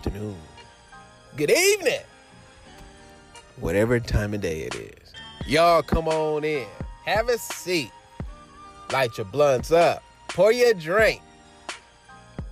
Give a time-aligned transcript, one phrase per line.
[0.00, 0.36] afternoon.
[1.36, 2.00] Good evening.
[3.58, 5.12] Whatever time of day it is.
[5.46, 6.66] Y'all come on in.
[7.04, 7.92] Have a seat.
[8.94, 10.02] Light your blunts up.
[10.28, 11.20] Pour your drink.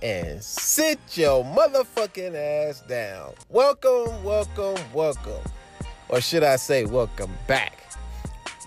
[0.03, 3.33] And sit your motherfucking ass down.
[3.49, 5.41] Welcome, welcome, welcome.
[6.07, 7.83] Or should I say, welcome back.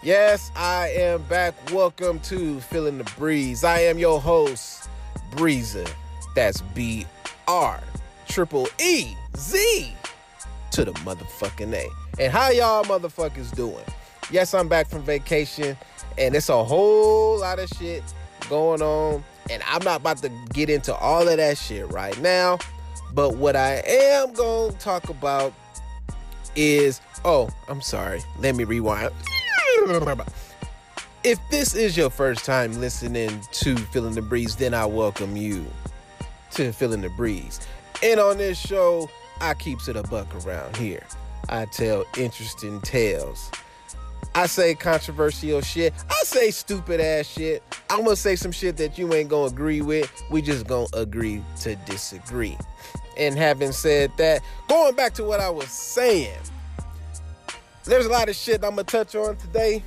[0.02, 1.54] Yes, I am back.
[1.70, 3.62] Welcome to Feeling the Breeze.
[3.62, 4.88] I am your host,
[5.30, 5.88] Breezer.
[6.34, 7.06] That's B
[7.46, 7.80] R
[8.32, 9.92] triple E Z
[10.70, 11.86] to the motherfucking A.
[12.18, 13.84] And how y'all motherfuckers doing?
[14.30, 15.76] Yes, I'm back from vacation,
[16.16, 18.02] and it's a whole lot of shit
[18.48, 19.22] going on.
[19.50, 22.58] And I'm not about to get into all of that shit right now.
[23.12, 25.52] But what I am going to talk about
[26.56, 28.22] is oh, I'm sorry.
[28.38, 29.10] Let me rewind.
[31.22, 35.66] If this is your first time listening to Feeling the Breeze, then I welcome you
[36.52, 37.60] to Feeling the Breeze.
[38.02, 39.08] And on this show,
[39.40, 41.04] I keeps it a buck around here.
[41.48, 43.50] I tell interesting tales.
[44.34, 45.92] I say controversial shit.
[46.10, 47.62] I say stupid ass shit.
[47.90, 50.10] I'm gonna say some shit that you ain't gonna agree with.
[50.30, 52.56] We just gonna agree to disagree.
[53.18, 56.38] And having said that, going back to what I was saying,
[57.84, 59.82] there's a lot of shit I'm gonna touch on today.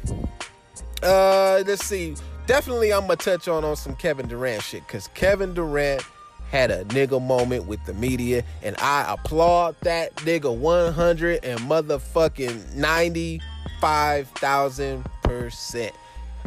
[1.01, 2.15] Uh, let's see.
[2.45, 6.03] Definitely, I'm gonna touch on on some Kevin Durant shit because Kevin Durant
[6.51, 12.75] had a nigga moment with the media, and I applaud that nigga 100 and motherfucking
[12.75, 15.93] 95 thousand percent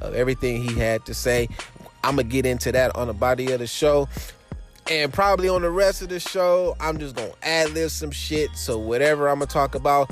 [0.02, 1.48] of everything he had to say.
[2.04, 4.08] I'm gonna get into that on the body of the show.
[4.90, 8.56] And probably on the rest of the show, I'm just gonna add lib some shit.
[8.56, 10.10] So whatever I'm gonna talk about,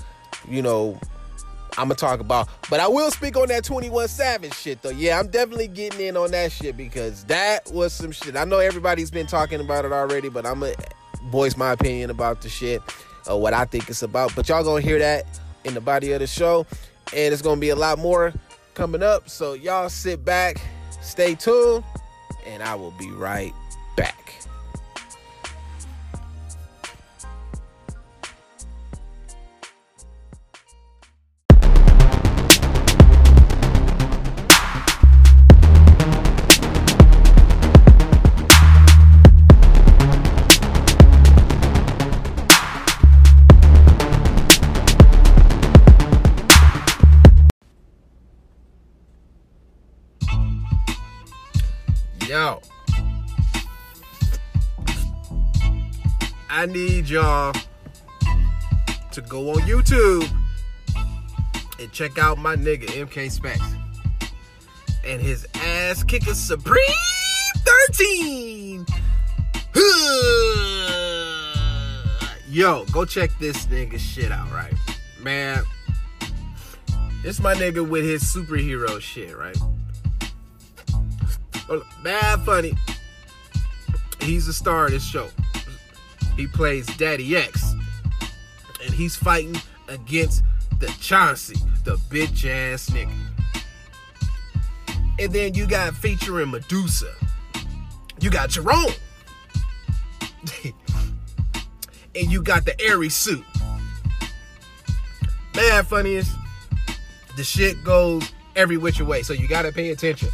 [0.49, 1.01] you know,
[1.79, 2.49] I'm gonna talk about.
[2.71, 4.91] But I will speak on that 21 Savage shit though.
[4.91, 8.37] Yeah, I'm definitely getting in on that shit because that was some shit.
[8.37, 10.75] I know everybody's been talking about it already, but I'm gonna
[11.25, 12.81] voice my opinion about the shit,
[13.31, 14.35] uh, what I think it's about.
[14.35, 15.27] But y'all gonna hear that
[15.65, 16.67] in the body of the show,
[17.13, 18.33] and it's gonna be a lot more
[18.75, 19.29] coming up.
[19.29, 20.61] So y'all sit back,
[21.03, 21.85] stay tuned,
[22.47, 23.53] and I will be right
[23.97, 24.35] back.
[52.37, 52.61] Yo.
[56.51, 57.55] I need y'all
[59.11, 60.29] to go on YouTube
[61.81, 63.63] and check out my nigga MK Specs
[65.03, 66.77] and his ass kicker Supreme
[67.89, 68.85] 13.
[72.51, 74.75] Yo, go check this nigga shit out, right?
[75.23, 75.63] Man,
[77.25, 79.57] it's my nigga with his superhero shit, right?
[82.03, 82.75] Bad funny.
[84.21, 85.29] He's the star of this show.
[86.37, 87.75] He plays Daddy X.
[88.85, 89.57] And he's fighting
[89.89, 90.43] against
[90.79, 93.13] the Chauncey, the bitch ass nigga.
[95.19, 97.13] And then you got featuring Medusa.
[98.21, 98.93] You got Jerome.
[102.15, 103.45] and you got the airy suit.
[105.55, 106.33] Man, funniest.
[107.37, 109.23] The shit goes every which way.
[109.23, 110.29] So you gotta pay attention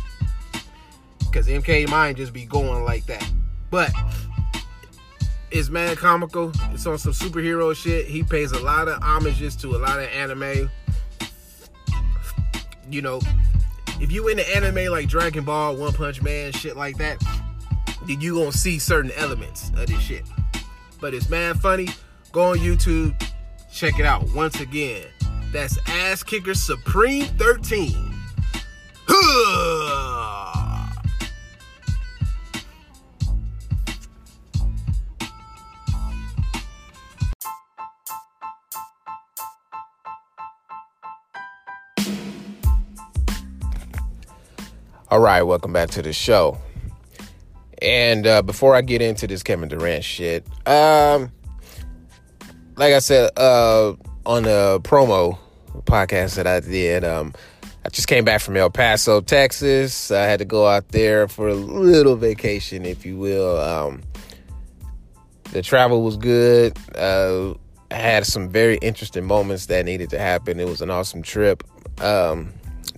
[1.33, 3.27] because MK mind just be going like that.
[3.71, 3.91] But
[5.51, 6.53] it's mad comical.
[6.73, 8.07] It's on some superhero shit.
[8.07, 10.71] He pays a lot of homages to a lot of anime.
[12.91, 13.21] You know,
[14.01, 17.23] if you into anime like Dragon Ball, One Punch Man, shit like that,
[18.07, 20.25] then you gonna see certain elements of this shit.
[21.01, 21.89] But it's mad funny.
[22.33, 23.19] Go on YouTube,
[23.73, 24.29] check it out.
[24.35, 25.07] Once again,
[25.53, 28.13] that's Ass Kicker Supreme 13.
[45.13, 46.57] All right, welcome back to the show.
[47.83, 51.31] And uh, before I get into this Kevin Durant shit, um,
[52.77, 53.93] like I said uh,
[54.25, 55.37] on the promo
[55.85, 57.35] podcast that I did, um,
[57.85, 60.11] I just came back from El Paso, Texas.
[60.11, 63.61] I had to go out there for a little vacation, if you will.
[63.61, 64.01] Um,
[65.53, 66.75] the travel was good.
[66.97, 67.53] Uh,
[67.91, 70.59] I had some very interesting moments that needed to happen.
[70.59, 71.63] It was an awesome trip.
[72.01, 72.51] Um,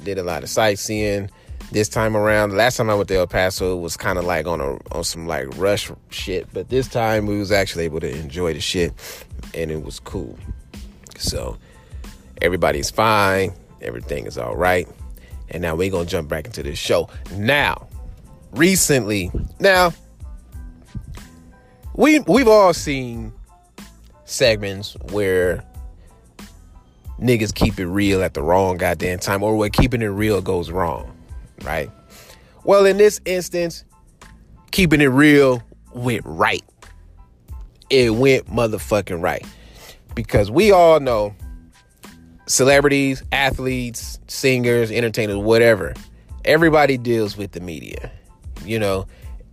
[0.05, 1.28] did a lot of sightseeing
[1.74, 4.46] this time around, last time I went to El Paso, it was kind of like
[4.46, 6.46] on a on some like rush shit.
[6.54, 8.94] But this time, we was actually able to enjoy the shit,
[9.54, 10.38] and it was cool.
[11.18, 11.58] So
[12.40, 14.88] everybody's fine, everything is all right,
[15.50, 17.08] and now we're gonna jump back into this show.
[17.32, 17.88] Now,
[18.52, 19.92] recently, now
[21.96, 23.32] we we've all seen
[24.26, 25.64] segments where
[27.20, 30.70] niggas keep it real at the wrong goddamn time or where keeping it real goes
[30.70, 31.13] wrong,
[31.62, 31.90] right?
[32.64, 33.84] Well, in this instance,
[34.70, 35.62] keeping it real
[35.92, 36.64] went right.
[37.90, 39.46] It went motherfucking right.
[40.14, 41.34] Because we all know
[42.46, 45.94] celebrities, athletes, singers, entertainers, whatever,
[46.44, 48.10] everybody deals with the media,
[48.64, 49.06] you know?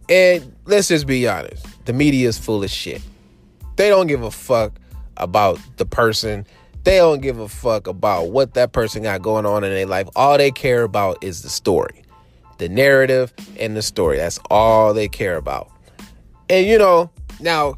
[0.09, 3.01] And let's just be honest the media is full of shit.
[3.75, 4.73] They don't give a fuck
[5.17, 6.45] about the person
[6.83, 10.07] they don't give a fuck about what that person got going on in their life.
[10.15, 12.03] All they care about is the story,
[12.57, 14.17] the narrative, and the story.
[14.17, 15.69] That's all they care about.
[16.49, 17.75] And you know, now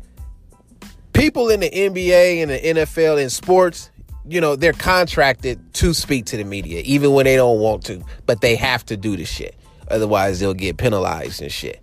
[1.13, 3.91] people in the NBA and the NFL and sports,
[4.27, 8.03] you know, they're contracted to speak to the media, even when they don't want to,
[8.25, 9.55] but they have to do the shit.
[9.89, 11.81] Otherwise, they'll get penalized and shit.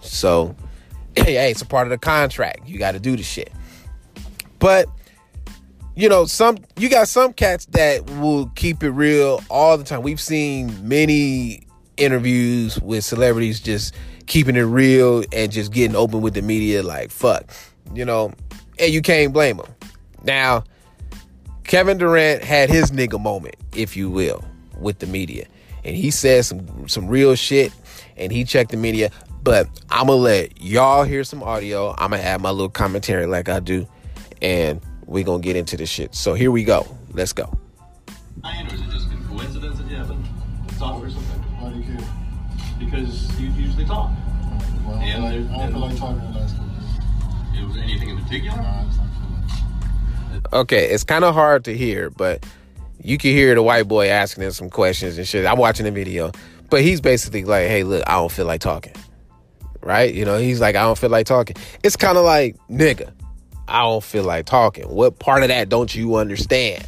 [0.00, 0.56] So,
[1.16, 2.66] hey, it's a part of the contract.
[2.66, 3.52] You got to do the shit.
[4.58, 4.88] But
[5.94, 10.02] you know, some you got some cats that will keep it real all the time.
[10.02, 11.66] We've seen many
[11.96, 13.94] interviews with celebrities just
[14.26, 17.52] keeping it real and just getting open with the media like fuck,
[17.94, 18.32] you know,
[18.78, 19.66] and you can't blame them.
[20.24, 20.64] Now,
[21.64, 24.44] Kevin Durant had his nigga moment, if you will,
[24.78, 25.46] with the media.
[25.84, 27.72] And he said some some real shit
[28.16, 29.10] and he checked the media,
[29.42, 31.90] but I'm gonna let y'all hear some audio.
[31.98, 33.86] I'm gonna add my little commentary like I do
[34.40, 36.14] and we're gonna get into this shit.
[36.14, 36.86] So here we go.
[37.12, 37.44] Let's go.
[38.44, 40.24] Or is it just been coincidence that you haven't
[40.78, 41.40] talked or something?
[41.60, 42.08] Why do you care?
[42.78, 44.10] Because you usually talk.
[44.86, 47.60] Well, I And feel like, I don't feel like talking the last couple days.
[47.60, 48.56] It was anything in particular?
[48.56, 52.44] Nah, I just don't feel like Okay, it's kind of hard to hear, but
[53.00, 55.46] you can hear the white boy asking him some questions and shit.
[55.46, 56.32] I'm watching the video,
[56.70, 58.94] but he's basically like, "Hey, look, I don't feel like talking."
[59.82, 60.12] Right?
[60.14, 63.12] You know, he's like, "I don't feel like talking." It's kind of like, "Nigga,
[63.72, 66.86] I don't feel like talking." What part of that don't you understand?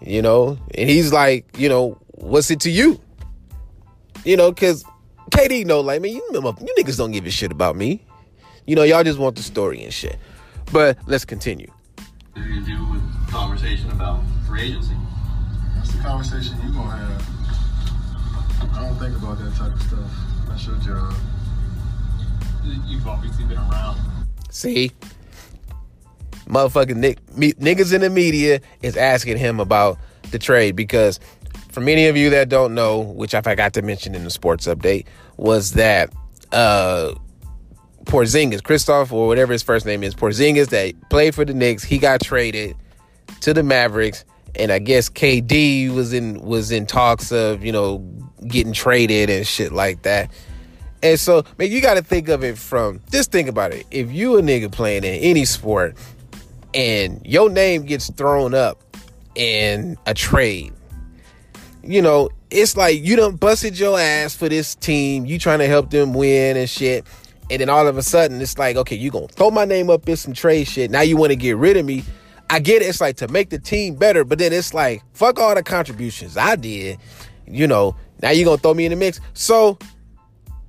[0.00, 0.58] You know?
[0.74, 3.00] And he's like, "You know, what's it to you?"
[4.24, 4.84] You know, cuz
[5.30, 8.02] KD know like, "Man, you remember, you niggas don't give a shit about me."
[8.66, 10.18] You know, y'all just want the story and shit.
[10.72, 11.72] But let's continue.
[12.34, 14.94] What do you do with conversation about free agency?
[15.74, 17.22] That's the conversation you gonna have.
[18.76, 20.10] I don't think about that type of stuff.
[20.48, 21.14] That's your job.
[22.86, 23.98] You've obviously been around.
[24.50, 24.92] See?
[26.48, 29.98] Motherfucking Nick, me, niggas in the media is asking him about
[30.30, 31.20] the trade because
[31.70, 34.66] for many of you that don't know, which I forgot to mention in the sports
[34.66, 35.06] update,
[35.36, 36.12] was that
[36.52, 37.14] uh
[38.04, 41.98] Porzingis, Christoph or whatever his first name is, Porzingis that played for the Knicks, he
[41.98, 42.74] got traded
[43.42, 44.24] to the Mavericks
[44.56, 47.98] and I guess KD was in was in talks of, you know,
[48.46, 50.30] getting traded and shit like that.
[51.02, 53.86] And so, man, you got to think of it from just think about it.
[53.90, 55.96] If you a nigga playing in any sport
[56.78, 58.96] and your name gets thrown up
[59.34, 60.72] in a trade,
[61.82, 65.26] you know, it's like you done busted your ass for this team.
[65.26, 67.04] You trying to help them win and shit.
[67.50, 70.08] And then all of a sudden, it's like, okay, you gonna throw my name up
[70.08, 70.92] in some trade shit.
[70.92, 72.04] Now you want to get rid of me.
[72.48, 72.84] I get it.
[72.84, 76.36] It's like to make the team better, but then it's like, fuck all the contributions
[76.36, 76.98] I did.
[77.44, 79.20] You know, now you gonna throw me in the mix.
[79.34, 79.78] So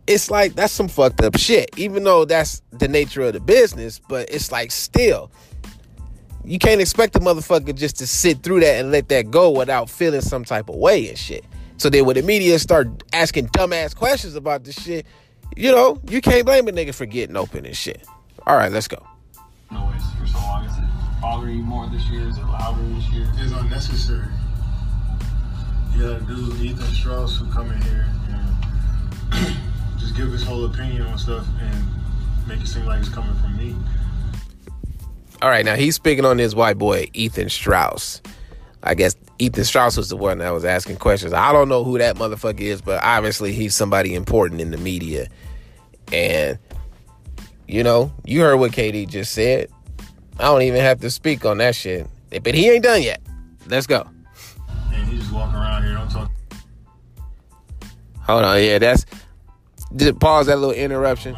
[0.08, 1.70] it's like that's some fucked up shit.
[1.78, 5.30] Even though that's the nature of the business, but it's like still,
[6.46, 9.90] you can't expect a motherfucker just to sit through that and let that go without
[9.90, 11.46] feeling some type of way and shit.
[11.78, 15.06] So then when the media start asking dumbass questions about this shit,
[15.56, 18.06] you know, you can't blame a nigga for getting open and shit.
[18.46, 19.06] All right, let's go.
[19.72, 20.66] Noise for so long.
[20.66, 20.84] Is it
[21.22, 22.28] bothering you more this year?
[22.28, 23.28] Is it louder this year?
[23.36, 24.28] It's unnecessary.
[25.96, 29.56] You got a dude, Ethan Strauss, who come in here and
[30.00, 31.86] just give his whole opinion on stuff and
[32.48, 33.76] make it seem like it's coming from me.
[35.42, 38.22] All right, now he's speaking on this white boy, Ethan Strauss.
[38.84, 41.32] I guess Ethan Strauss was the one that was asking questions.
[41.32, 45.28] I don't know who that motherfucker is, but obviously he's somebody important in the media.
[46.12, 46.60] And,
[47.68, 49.70] you know, you heard what KD just said.
[50.40, 52.08] I don't even have to speak on that shit.
[52.30, 53.22] But he ain't done yet.
[53.68, 54.08] Let's go.
[54.92, 56.32] And he just walking around here, don't talk
[58.24, 59.06] Hold on, yeah, that's.
[59.96, 61.36] Just pause that little interruption.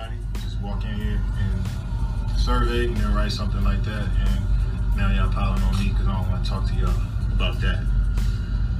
[2.41, 4.09] Survey and then write something like that.
[4.25, 6.89] And now y'all piling on me because I don't want to talk to y'all
[7.33, 7.85] about that.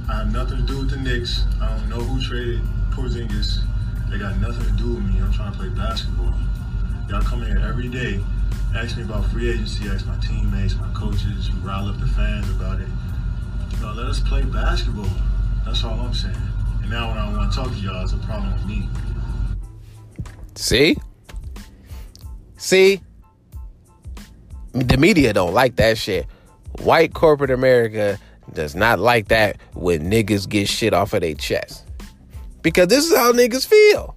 [0.08, 1.44] I have nothing to do with the Knicks.
[1.60, 3.62] I don't know who traded Porzingis.
[4.10, 5.20] They got nothing to do with me.
[5.20, 6.34] I'm trying to play basketball.
[7.08, 8.20] Y'all come here every day,
[8.74, 12.80] ask me about free agency, ask my teammates, my coaches, rile up the fans about
[12.80, 12.88] it.
[13.72, 15.10] You know, let us play basketball.
[15.64, 16.36] That's all I'm saying.
[16.82, 18.88] And now when I want to talk to y'all, it's a problem with me.
[20.54, 20.96] See?
[22.56, 23.00] See?
[24.72, 26.26] The media don't like that shit.
[26.82, 28.18] White corporate America
[28.52, 31.86] does not like that when niggas get shit off of their chest.
[32.62, 34.16] Because this is how niggas feel.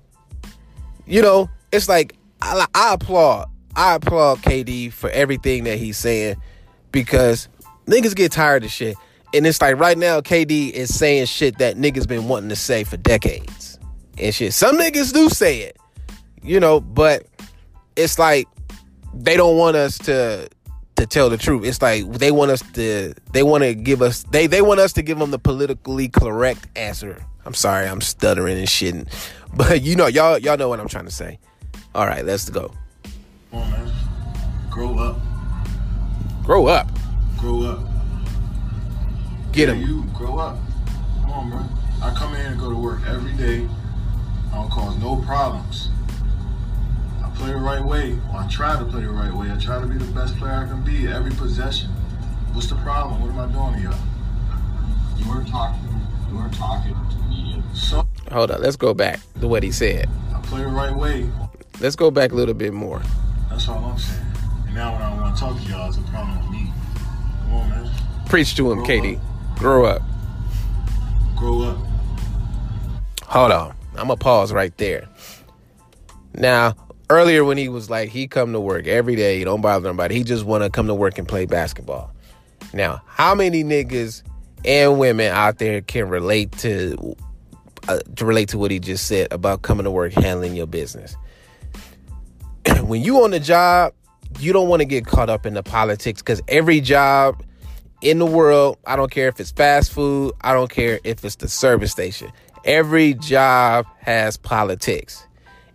[1.05, 3.49] You know, it's like I, I applaud.
[3.75, 6.37] I applaud KD for everything that he's saying
[6.91, 7.49] because
[7.87, 8.95] niggas get tired of shit.
[9.33, 12.85] And it's like right now, KD is saying shit that niggas been wanting to say
[12.85, 13.79] for decades.
[14.17, 14.53] And shit.
[14.53, 15.77] Some niggas do say it,
[16.41, 17.25] you know, but
[17.97, 18.47] it's like
[19.15, 20.49] they don't want us to
[20.97, 21.65] to tell the truth.
[21.65, 24.93] It's like they want us to they want to give us they they want us
[24.93, 27.23] to give them the politically correct answer.
[27.45, 29.07] I'm sorry, I'm stuttering and shitting.
[29.55, 31.39] But you know, y'all y'all know what I'm trying to say.
[31.93, 32.73] All right, let's go.
[33.51, 33.91] Come on, man.
[34.69, 35.17] Grow up.
[36.43, 36.89] Grow up.
[37.37, 37.79] Grow up.
[39.53, 39.87] Get Yeah, him.
[39.87, 40.57] You grow up.
[41.21, 41.59] Come on, bro.
[42.03, 43.65] I come in and go to work every day.
[44.51, 45.89] I don't cause no problems.
[47.35, 48.17] Play the right way.
[48.33, 49.51] I try to play the right way.
[49.51, 51.89] I try to be the best player I can be every possession.
[52.53, 53.21] What's the problem?
[53.21, 55.17] What am I doing to y'all?
[55.17, 55.81] You weren't talking.
[56.29, 57.63] You weren't talking to me.
[57.73, 60.09] So Hold on, let's go back to what he said.
[60.33, 61.29] I play the right way.
[61.81, 63.01] Let's go back a little bit more.
[63.49, 64.25] That's all I'm saying.
[64.67, 66.71] And now when I want to talk to y'all, it's a problem with me.
[67.43, 67.91] Come on, man.
[68.27, 69.17] Preach to him, Grow KD.
[69.17, 69.59] up.
[69.59, 70.01] Grow up.
[71.35, 71.77] Grow up.
[73.23, 73.75] Hold on.
[73.91, 75.07] I'm gonna pause right there.
[76.33, 76.75] Now,
[77.09, 80.15] earlier when he was like he come to work every day, he don't bother nobody.
[80.15, 82.11] He just want to come to work and play basketball.
[82.73, 84.23] Now, how many niggas
[84.63, 87.15] and women out there can relate to
[87.87, 91.15] uh, to relate to what he just said about coming to work handling your business?
[92.81, 93.93] when you on the job,
[94.39, 97.43] you don't want to get caught up in the politics because every job
[98.01, 101.37] in the world, I don't care if it's fast food, I don't care if it's
[101.37, 102.31] the service station.
[102.63, 105.25] Every job has politics.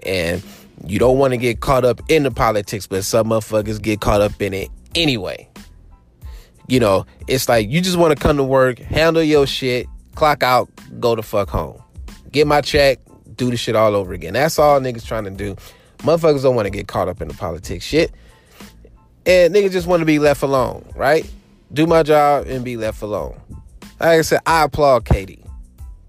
[0.03, 0.43] And
[0.87, 4.21] you don't want to get caught up in the politics, but some motherfuckers get caught
[4.21, 5.49] up in it anyway.
[6.69, 10.43] You know, it's like you just want to come to work, handle your shit, clock
[10.43, 10.69] out,
[11.01, 11.83] go the fuck home.
[12.31, 13.01] Get my check,
[13.35, 14.35] do the shit all over again.
[14.35, 15.57] That's all niggas trying to do.
[15.99, 18.13] Motherfuckers don't want to get caught up in the politics shit.
[19.27, 21.31] And niggas just want to be left alone, right?
[21.73, 23.39] Do my job and be left alone.
[23.99, 25.45] Like I said, I applaud KD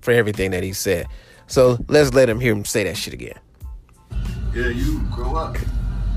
[0.02, 1.08] for everything that he said.
[1.48, 3.38] So let's let him hear him say that shit again.
[4.54, 5.56] Yeah, you grow up.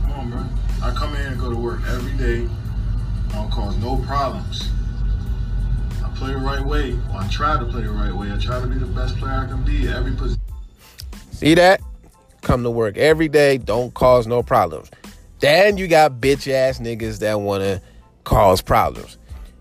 [0.03, 0.45] Come on, bro.
[0.83, 2.49] I come in and go to work every day.
[3.31, 4.71] I don't cause no problems.
[6.05, 6.95] I play the right way.
[7.13, 8.33] Or I try to play the right way.
[8.33, 10.43] I try to be the best player I can be every position.
[11.31, 11.81] See that?
[12.43, 14.91] Come to work every day, don't cause no problems.
[15.39, 17.81] Then you got bitch ass niggas that wanna
[18.25, 19.17] cause problems.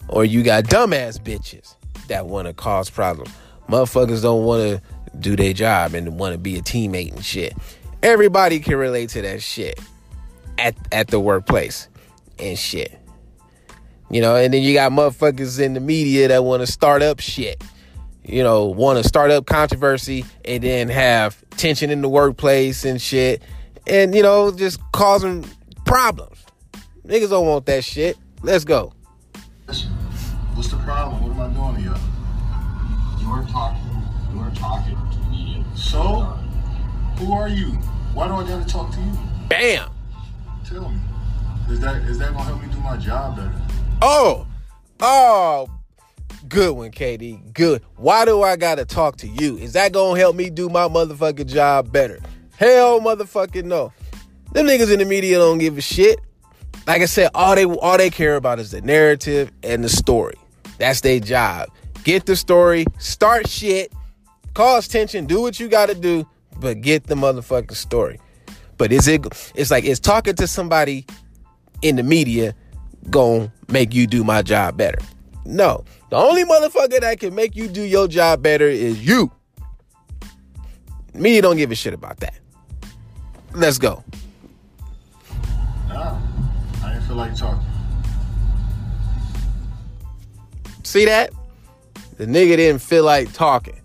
[0.09, 1.75] Or you got dumbass bitches
[2.07, 3.31] that wanna cause problems.
[3.69, 4.81] Motherfuckers don't wanna
[5.19, 7.53] do their job and wanna be a teammate and shit.
[8.03, 9.79] Everybody can relate to that shit
[10.59, 11.87] at, at the workplace
[12.37, 12.99] and shit.
[14.11, 17.63] You know, and then you got motherfuckers in the media that wanna start up shit
[18.25, 23.01] you know, want to start up controversy and then have tension in the workplace and
[23.01, 23.41] shit,
[23.87, 25.45] and you know, just causing
[25.85, 26.45] problems.
[27.05, 28.17] Niggas don't want that shit.
[28.41, 28.93] Let's go.
[29.65, 31.21] What's the problem?
[31.21, 33.21] What am I doing to y'all?
[33.21, 33.81] You weren't talking.
[34.31, 35.65] You weren't talking to the media.
[35.75, 36.39] So?
[37.17, 37.77] Who are you?
[38.13, 39.11] Why do I gotta talk to you?
[39.49, 39.89] Bam.
[40.65, 40.99] Tell me.
[41.69, 43.53] Is that is that gonna help me do my job better?
[44.01, 44.45] Oh,
[44.99, 45.67] oh,
[46.47, 47.53] good one, KD.
[47.53, 47.81] Good.
[47.95, 49.57] Why do I gotta talk to you?
[49.57, 52.19] Is that gonna help me do my motherfucking job better?
[52.57, 53.91] Hell, motherfucking no.
[54.51, 56.19] Them niggas in the media don't give a shit.
[56.85, 60.35] Like I said, all they all they care about is the narrative and the story.
[60.77, 61.69] That's their job.
[62.03, 63.91] Get the story, start shit,
[64.53, 66.27] cause tension, do what you gotta do,
[66.63, 68.19] but get the motherfucking story.
[68.77, 71.05] But is it it's like it's talking to somebody
[71.83, 72.55] in the media
[73.09, 74.97] gonna make you do my job better?
[75.45, 75.83] No.
[76.09, 79.29] The only motherfucker that can make you do your job better is you.
[81.13, 82.39] Media don't give a shit about that.
[83.53, 84.03] Let's go.
[85.89, 86.17] Nah.
[86.81, 87.67] I didn't feel like talking.
[90.83, 91.31] See that?
[92.17, 93.81] The nigga didn't feel like talking.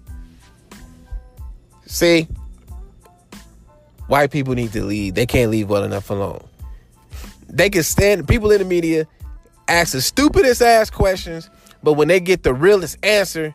[1.86, 2.28] See?
[4.08, 5.14] White people need to leave.
[5.14, 6.46] They can't leave well enough alone.
[7.48, 9.06] They can stand people in the media
[9.68, 11.48] ask the stupidest ass questions,
[11.82, 13.54] but when they get the realest answer,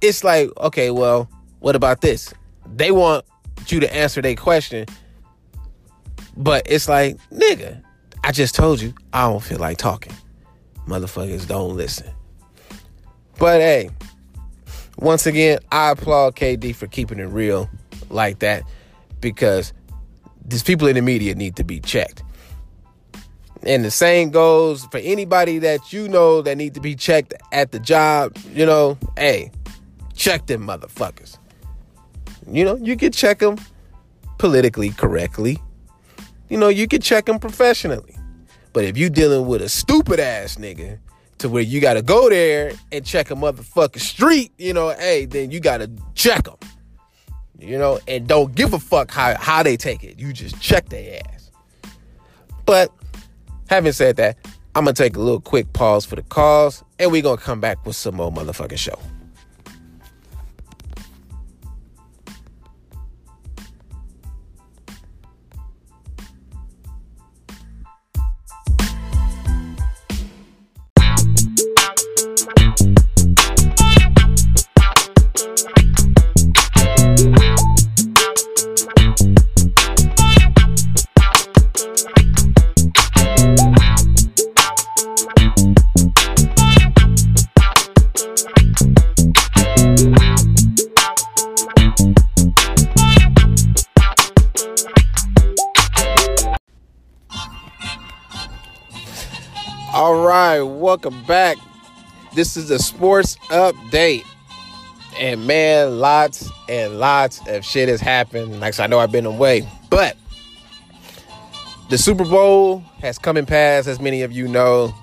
[0.00, 1.28] it's like, okay, well,
[1.58, 2.32] what about this?
[2.76, 3.24] they want
[3.66, 4.86] you to answer their question.
[6.36, 7.82] But it's like, nigga,
[8.22, 10.14] I just told you I don't feel like talking.
[10.86, 12.10] Motherfuckers don't listen.
[13.38, 13.90] But hey,
[14.98, 17.68] once again, I applaud KD for keeping it real
[18.10, 18.62] like that
[19.20, 19.72] because
[20.48, 22.22] these people in the media need to be checked.
[23.64, 27.72] And the same goes for anybody that you know that need to be checked at
[27.72, 28.36] the job.
[28.52, 29.50] You know, hey,
[30.14, 31.38] check them motherfuckers.
[32.50, 33.56] You know, you can check them
[34.38, 35.58] politically correctly.
[36.48, 38.14] You know, you can check them professionally.
[38.72, 40.98] But if you dealing with a stupid ass nigga
[41.38, 45.26] to where you got to go there and check a motherfucking street, you know, hey,
[45.26, 46.56] then you got to check them.
[47.58, 50.18] You know, and don't give a fuck how, how they take it.
[50.18, 51.50] You just check their ass.
[52.64, 52.92] But
[53.68, 54.36] having said that,
[54.74, 57.84] I'm to take a little quick pause for the calls and we're to come back
[57.84, 58.98] with some more motherfucking show.
[100.88, 101.58] Welcome back.
[102.32, 104.24] This is a sports update.
[105.18, 108.58] And man, lots and lots of shit has happened.
[108.60, 110.16] Like I know I've been away, but
[111.90, 114.94] the Super Bowl has come and passed, as many of you know.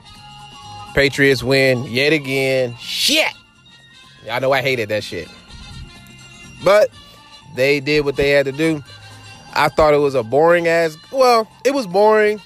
[0.95, 2.75] Patriots win yet again.
[2.79, 3.31] Shit.
[4.31, 5.27] I know I hated that shit.
[6.63, 6.89] But
[7.53, 8.83] they did what they had to do.
[9.53, 10.97] I thought it was a boring ass.
[11.11, 12.41] Well, it was boring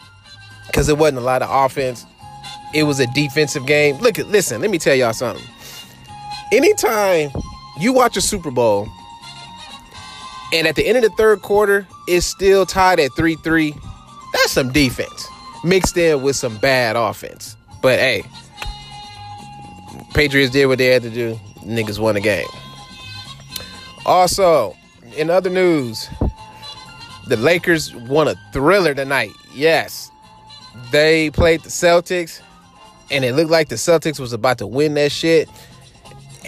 [0.68, 2.06] because it wasn't a lot of offense.
[2.74, 3.98] It was a defensive game.
[3.98, 4.62] Look, listen.
[4.62, 5.46] Let me tell y'all something.
[6.52, 7.32] Anytime
[7.80, 8.88] you watch a Super Bowl,
[10.54, 13.74] and at the end of the third quarter, it's still tied at three three.
[14.34, 15.28] That's some defense
[15.64, 17.56] mixed in with some bad offense.
[17.82, 18.24] But hey,
[20.14, 21.40] Patriots did what they had to do.
[21.60, 22.48] Niggas won the game.
[24.06, 24.76] Also,
[25.18, 26.10] in other news,
[27.28, 29.32] the Lakers won a thriller tonight.
[29.54, 30.10] Yes.
[30.92, 32.42] They played the Celtics,
[33.12, 35.50] and it looked like the Celtics was about to win that shit.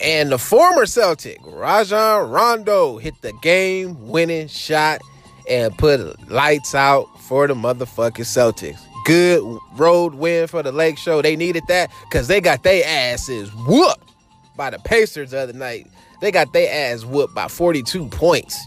[0.02, 5.02] And the former Celtic, Rajon Rondo, hit the game winning shot
[5.50, 8.80] and put lights out for the motherfucking Celtics.
[9.06, 11.22] Good road win for the Lake Show.
[11.22, 14.12] They needed that because they got their asses whooped
[14.56, 15.88] by the Pacers the other night.
[16.22, 18.60] They got their ass whooped by 42 points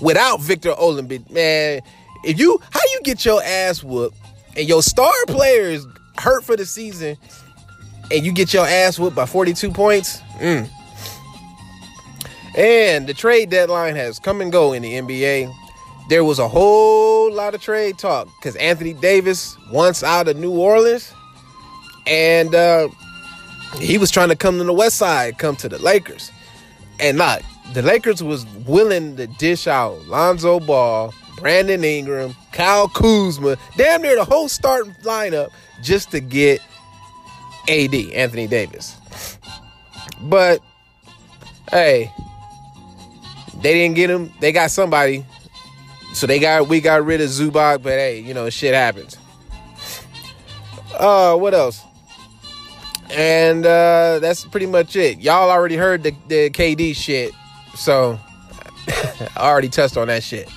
[0.00, 1.30] without Victor Oladipo.
[1.30, 1.80] Man,
[2.24, 4.16] if you how you get your ass whooped
[4.56, 5.86] and your star player is
[6.18, 7.16] hurt for the season
[8.12, 10.68] and you get your ass whooped by 42 points, mm.
[12.54, 15.50] And the trade deadline has come and go in the NBA.
[16.10, 20.50] There was a whole lot of trade talk because Anthony Davis wants out of New
[20.50, 21.14] Orleans,
[22.06, 22.88] and uh,
[23.78, 26.30] he was trying to come to the West Side, come to the Lakers,
[27.00, 27.40] and not
[27.72, 34.16] the Lakers was willing to dish out Lonzo Ball, Brandon Ingram, Kyle Kuzma, damn near
[34.16, 35.50] the whole starting lineup
[35.82, 36.60] just to get
[37.68, 38.96] AD, Anthony Davis.
[40.22, 40.60] But
[41.70, 42.12] hey,
[43.60, 44.32] they didn't get him.
[44.40, 45.24] They got somebody.
[46.14, 49.16] So they got we got rid of Zubac, but hey, you know, shit happens.
[50.94, 51.82] Uh what else?
[53.10, 55.20] And uh that's pretty much it.
[55.20, 57.32] Y'all already heard the, the KD shit.
[57.74, 58.18] So
[58.88, 60.48] I already touched on that shit.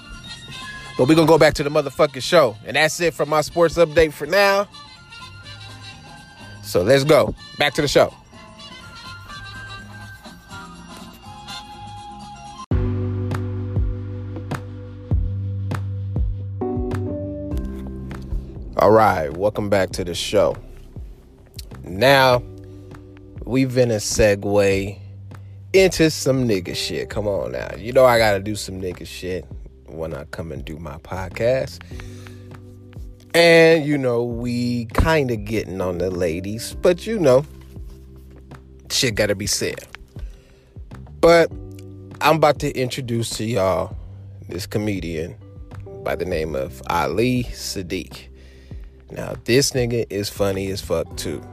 [0.97, 2.55] But we're gonna go back to the motherfucking show.
[2.65, 4.67] And that's it for my sports update for now.
[6.65, 7.34] So let's go.
[7.58, 8.13] Back to the show.
[18.78, 20.58] All right, welcome back to the show.
[21.84, 22.43] Now,
[23.45, 24.99] we've been a segue
[25.71, 27.10] into some nigga shit.
[27.10, 27.73] Come on now.
[27.78, 29.45] You know I gotta do some nigga shit
[29.86, 31.80] when I come and do my podcast.
[33.36, 37.45] And you know, we kind of getting on the ladies, but you know,
[38.89, 39.86] shit gotta be said.
[41.19, 41.52] But
[42.21, 43.98] I'm about to introduce to y'all
[44.48, 45.36] this comedian
[46.06, 48.30] by the name of Ali Siddiq.
[49.12, 51.43] Now, this nigga is funny as fuck too.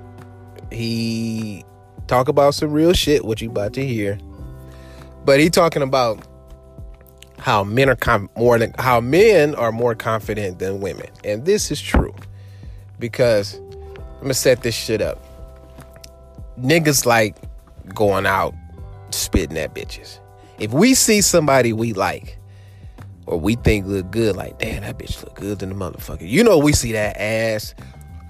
[0.71, 1.65] He
[2.07, 4.21] talk about some real shit, what you about to hear.
[5.25, 6.25] But he talking about
[7.43, 11.73] how men are com- more than how men are more confident than women, and this
[11.73, 12.15] is true
[13.01, 15.19] because I'm gonna set this shit up.
[16.61, 17.37] Niggas like
[17.93, 18.55] going out
[19.11, 20.21] spitting at bitches.
[20.61, 22.39] If we see somebody we like
[23.27, 26.29] or we think look good, like damn that bitch look good than the motherfucker.
[26.29, 27.75] You know we see that ass,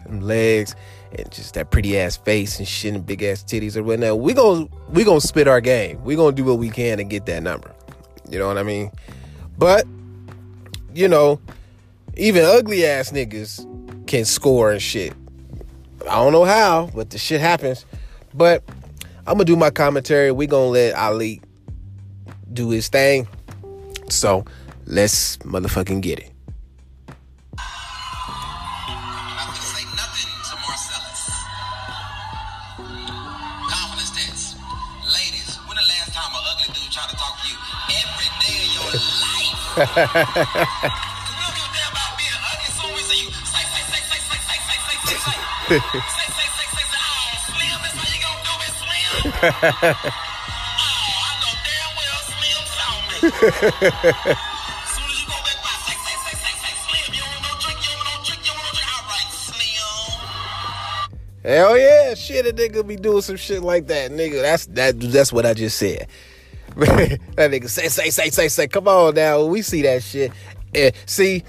[0.06, 0.74] and legs,
[1.18, 4.20] and just that pretty ass face and shit and big ass titties or whatnot.
[4.20, 6.02] We gonna we gonna spit our game.
[6.02, 7.74] We gonna do what we can to get that number.
[8.32, 8.90] You know what I mean?
[9.58, 9.86] But
[10.94, 11.38] you know,
[12.16, 13.66] even ugly ass niggas
[14.06, 15.12] can score and shit.
[16.02, 17.84] I don't know how, but the shit happens.
[18.32, 18.64] But
[19.26, 20.32] I'm gonna do my commentary.
[20.32, 21.42] We gonna let Ali
[22.52, 23.28] do his thing.
[24.08, 24.46] So
[24.86, 26.31] let's motherfucking get it.
[61.42, 64.42] Hell yeah, shit, a nigga be doing some shit like that, nigga.
[64.42, 65.00] That's that.
[65.00, 66.08] That's what I just said.
[66.76, 68.68] that nigga say, say, say, say, say.
[68.68, 70.32] Come on now, we see that shit.
[70.74, 71.44] And see,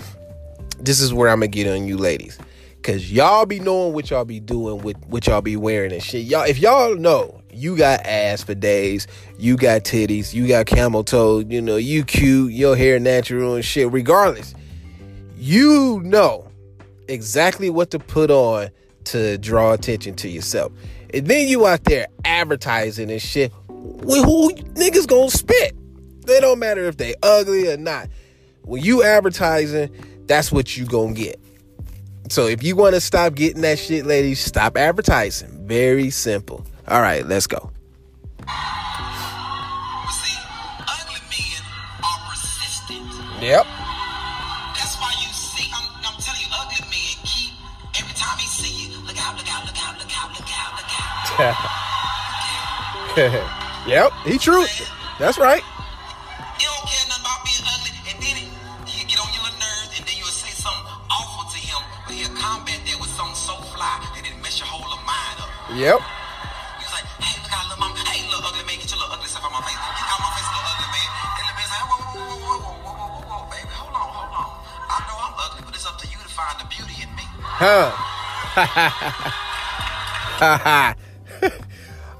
[0.80, 2.38] this is where I'm gonna get on you, ladies,
[2.82, 6.26] cause y'all be knowing what y'all be doing with what y'all be wearing and shit.
[6.26, 9.08] Y'all, if y'all know you got ass for days,
[9.38, 13.64] you got titties, you got camel toe, you know, you cute, your hair natural and
[13.64, 13.92] shit.
[13.92, 14.54] Regardless,
[15.38, 16.48] you know
[17.08, 18.70] exactly what to put on
[19.06, 20.72] to draw attention to yourself.
[21.14, 23.54] And then you out there advertising and shit.
[23.84, 25.76] Well, who niggas gonna spit?
[26.26, 28.08] They don't matter if they ugly or not.
[28.62, 29.90] When you advertising,
[30.26, 31.38] that's what you gonna get.
[32.30, 35.68] So if you want to stop getting that shit, ladies, stop advertising.
[35.68, 36.66] Very simple.
[36.88, 37.72] All right, let's go.
[38.40, 38.46] See,
[40.80, 41.62] ugly men
[42.04, 43.04] are persistent.
[43.42, 43.66] Yep.
[44.76, 47.52] That's why you see, I'm, I'm telling you, ugly men keep,
[48.00, 50.74] every time he see you, look out, look out, look out, look out, look out,
[50.78, 50.90] look
[51.50, 53.50] out.
[53.88, 54.12] yep.
[54.26, 54.66] He true.
[55.20, 55.64] That's right.
[56.60, 58.50] You don't care nothing about being ugly, and then it,
[59.08, 62.80] get on your nerves, and then you'll say something awful to him, but he'll combat
[62.82, 65.52] that with something so fly, and it mess your whole mind up.
[65.76, 66.00] Yep.
[66.00, 68.00] He was like, hey, look out, little mama.
[68.08, 69.76] Hey, little ugly man, get your little ugly stuff out my face.
[69.76, 71.10] Get out my face, little ugly man.
[71.40, 73.74] And the man's like, whoa, whoa, whoa, whoa, whoa, whoa, whoa, whoa, whoa, baby.
[73.76, 74.50] Hold on, hold on.
[74.64, 77.26] I know I'm ugly, but it's up to you to find the beauty in me.
[77.44, 77.92] Huh.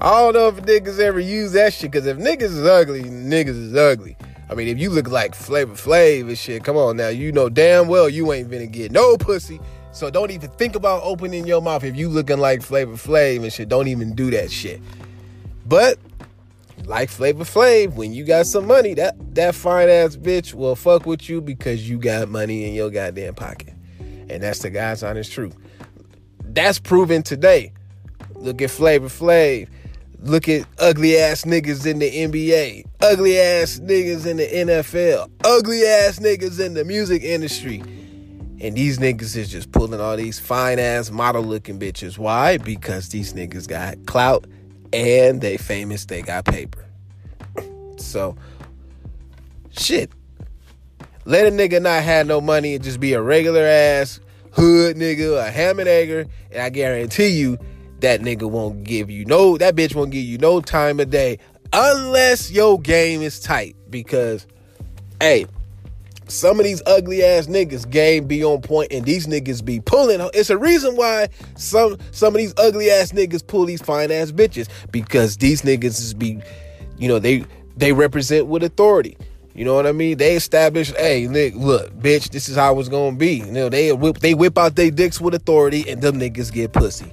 [0.04, 3.48] I don't know if niggas ever use that shit, because if niggas is ugly, niggas
[3.48, 4.18] is ugly.
[4.50, 7.08] I mean, if you look like Flavor Flav and shit, come on now.
[7.08, 9.58] You know damn well you ain't gonna get no pussy.
[9.92, 13.50] So don't even think about opening your mouth if you looking like Flavor Flav and
[13.50, 13.70] shit.
[13.70, 14.82] Don't even do that shit.
[15.64, 15.98] But
[16.84, 21.06] like Flavor Flav, when you got some money, that that fine ass bitch will fuck
[21.06, 23.72] with you because you got money in your goddamn pocket.
[24.28, 25.56] And that's the God's honest truth.
[26.44, 27.72] That's proven today.
[28.34, 29.68] Look at Flavor Flav.
[30.24, 35.84] Look at ugly ass niggas in the NBA, ugly ass niggas in the NFL, ugly
[35.84, 37.80] ass niggas in the music industry.
[38.58, 42.16] And these niggas is just pulling all these fine ass model looking bitches.
[42.16, 42.56] Why?
[42.56, 44.46] Because these niggas got clout
[44.94, 46.84] and they famous, they got paper.
[47.96, 48.36] So,
[49.70, 50.10] shit.
[51.26, 54.20] Let a nigga not have no money and just be a regular ass
[54.52, 57.58] hood nigga, a ham and egger, and I guarantee you
[58.04, 61.38] that nigga won't give you no, that bitch won't give you no time of day
[61.72, 63.76] unless your game is tight.
[63.88, 64.46] Because,
[65.20, 65.46] hey,
[66.28, 70.20] some of these ugly ass niggas game be on point and these niggas be pulling
[70.32, 74.32] it's a reason why some some of these ugly ass niggas pull these fine ass
[74.32, 76.40] bitches because these niggas is be
[76.96, 77.44] you know they
[77.76, 79.18] they represent with authority
[79.54, 80.18] you know what I mean?
[80.18, 83.36] They establish, hey, Nick, look, bitch, this is how it's gonna be.
[83.36, 86.72] You know, they whip they whip out their dicks with authority and them niggas get
[86.72, 87.12] pussy.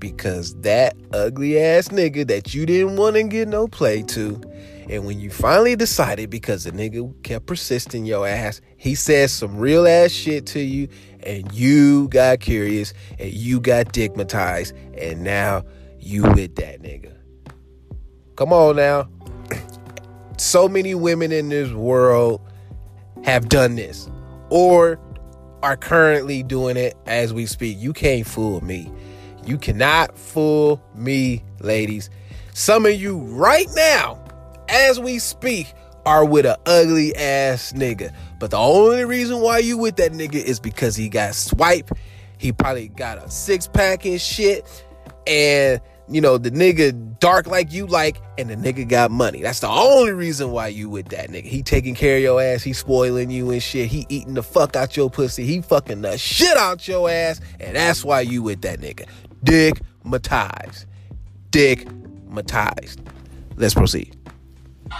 [0.00, 4.40] Because that ugly ass nigga that you didn't want to get no play to,
[4.88, 9.56] And when you finally decided, because the nigga kept persisting your ass, he said some
[9.56, 10.88] real ass shit to you,
[11.22, 15.64] and you got curious, and you got digmatized, and now
[16.00, 17.14] you with that nigga.
[18.36, 19.08] Come on now.
[20.38, 22.40] so many women in this world
[23.22, 24.08] have done this
[24.48, 24.98] or
[25.62, 27.78] are currently doing it as we speak.
[27.78, 28.90] You can't fool me.
[29.50, 32.08] You cannot fool me, ladies.
[32.54, 34.22] Some of you right now,
[34.68, 35.74] as we speak,
[36.06, 38.14] are with an ugly ass nigga.
[38.38, 41.90] But the only reason why you with that nigga is because he got swipe.
[42.38, 44.86] He probably got a six pack and shit.
[45.26, 49.42] And you know, the nigga dark like you like, and the nigga got money.
[49.42, 51.44] That's the only reason why you with that nigga.
[51.44, 53.88] He taking care of your ass, he spoiling you and shit.
[53.88, 55.44] He eating the fuck out your pussy.
[55.44, 59.06] He fucking the shit out your ass, and that's why you with that nigga.
[59.42, 60.84] Dick matized.
[61.50, 61.86] Dick
[62.28, 62.98] matized.
[63.56, 64.16] Let's proceed.
[64.90, 64.98] Men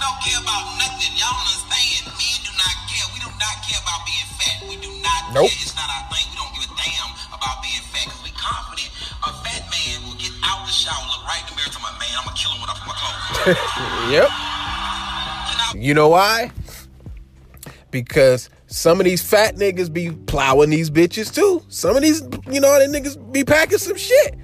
[0.00, 1.12] don't care about nothing.
[1.16, 2.06] Y'all understand?
[2.16, 3.04] Men do not care.
[3.14, 4.56] We do not care about being fat.
[4.68, 5.48] We do not Nope.
[5.50, 5.60] care.
[5.62, 6.24] It's not our thing.
[6.32, 8.88] We don't give a damn about being fat because we confident.
[9.24, 11.92] A fat man will get out the shower, look right in the mirror, to my
[12.00, 13.36] man, I'm gonna kill him when I put my clothes.
[13.36, 14.28] on." Yep.
[15.76, 16.50] You know why?
[17.92, 21.60] Because some of these fat niggas be plowing these bitches too.
[21.68, 24.36] Some of these, you know, them niggas be packing some shit.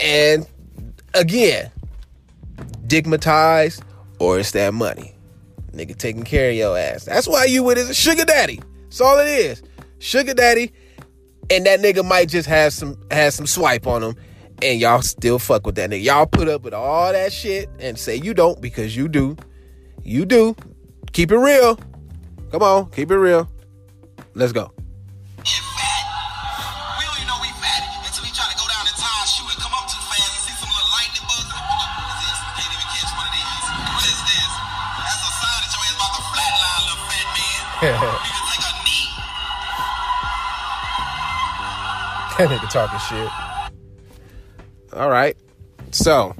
[0.00, 0.44] And
[1.14, 1.70] again,
[2.88, 3.82] digmatized
[4.18, 5.14] or it's that money.
[5.70, 7.04] Nigga taking care of your ass.
[7.04, 8.60] That's why you with is a sugar daddy.
[8.82, 9.62] That's all it is.
[10.00, 10.72] Sugar daddy.
[11.50, 14.16] And that nigga might just have some have some swipe on him.
[14.60, 16.02] And y'all still fuck with that nigga.
[16.02, 19.36] Y'all put up with all that shit and say you don't because you do.
[20.02, 20.56] You do.
[21.12, 21.78] Keep it real.
[22.52, 23.48] Come on, keep it real.
[24.34, 24.68] Let's go.
[25.40, 26.04] being fat.
[27.00, 29.26] We don't even know we fat until we try to go down and tie a
[29.26, 31.48] shoe and come up too fast and see some little lightning bugs.
[31.48, 32.36] What is this?
[32.60, 33.64] Can't even catch one of these.
[33.72, 34.52] What is this?
[35.00, 37.64] That's a sign that your ass about to flatline, little fat man.
[38.20, 39.08] you need to take a knee.
[42.36, 43.32] That nigga talking shit.
[44.92, 45.40] All right.
[45.88, 46.36] So,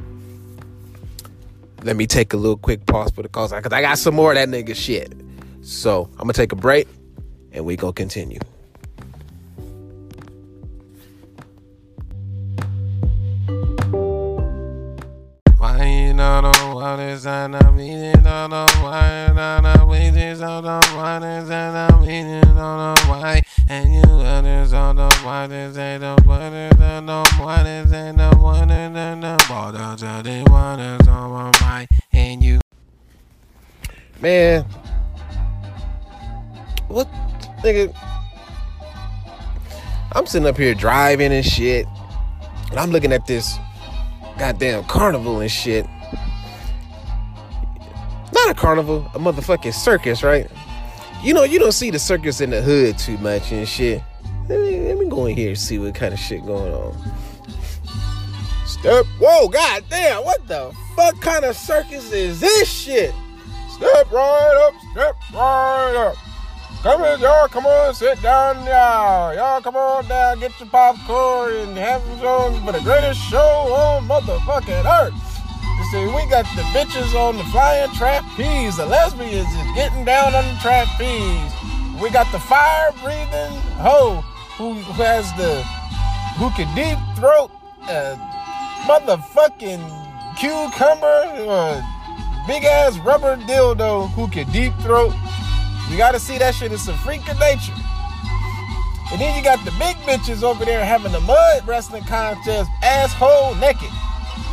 [1.83, 4.33] let me take a little quick pause for the calls because I got some more
[4.33, 5.17] of that nigga shit.
[5.65, 6.89] So, I'm going to take a break
[7.53, 8.41] and we to continue.
[15.57, 20.41] Why you don't know what is and I'm eating, don't know why, don't know wages,
[20.41, 25.53] don't know what is and I'm eating, don't know why, and you others know what
[25.53, 29.47] is and the what is and the what is and the what is and the
[29.49, 32.61] what is and the what is on my and you.
[34.21, 34.82] Man.
[36.93, 37.09] What?
[37.63, 37.95] Nigga.
[40.13, 41.87] I'm sitting up here driving and shit.
[42.71, 43.59] And I'm looking at this
[44.39, 45.87] goddamn carnival and shit.
[48.35, 50.51] Not a carnival, a motherfucking circus, right?
[51.23, 54.03] You know, you don't see the circus in the hood too much and shit.
[54.49, 56.95] Let me, let me go in here and see what kind of shit going on.
[58.67, 59.07] Step.
[59.19, 63.15] Whoa, goddamn, what the fuck kind of circus is this shit?
[63.71, 66.32] Step right up, step right up.
[66.83, 67.47] Come in, y'all.
[67.47, 69.33] Come on, sit down, y'all.
[69.35, 74.09] Y'all, come on down, get your popcorn and have some for the greatest show on
[74.09, 75.15] motherfucking earth.
[75.79, 78.79] You see, we got the bitches on the flying trapeze.
[78.79, 81.53] The lesbians is getting down on the trapeze.
[82.03, 84.21] We got the fire breathing hoe
[84.59, 85.63] who, who has the
[86.35, 87.53] who can deep throat
[87.89, 88.19] a
[88.91, 89.87] motherfucking
[90.37, 91.81] cucumber or
[92.49, 95.15] big ass rubber dildo who can deep throat.
[95.93, 97.77] You gotta see that shit is a freak of nature.
[99.13, 103.55] And then you got the big bitches over there having the mud wrestling contest, asshole
[103.57, 103.93] naked.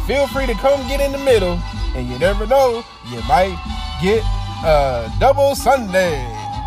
[0.05, 1.55] Feel free to come get in the middle,
[1.95, 3.55] and you never know, you might
[4.03, 4.19] get
[4.67, 6.19] a double Sunday.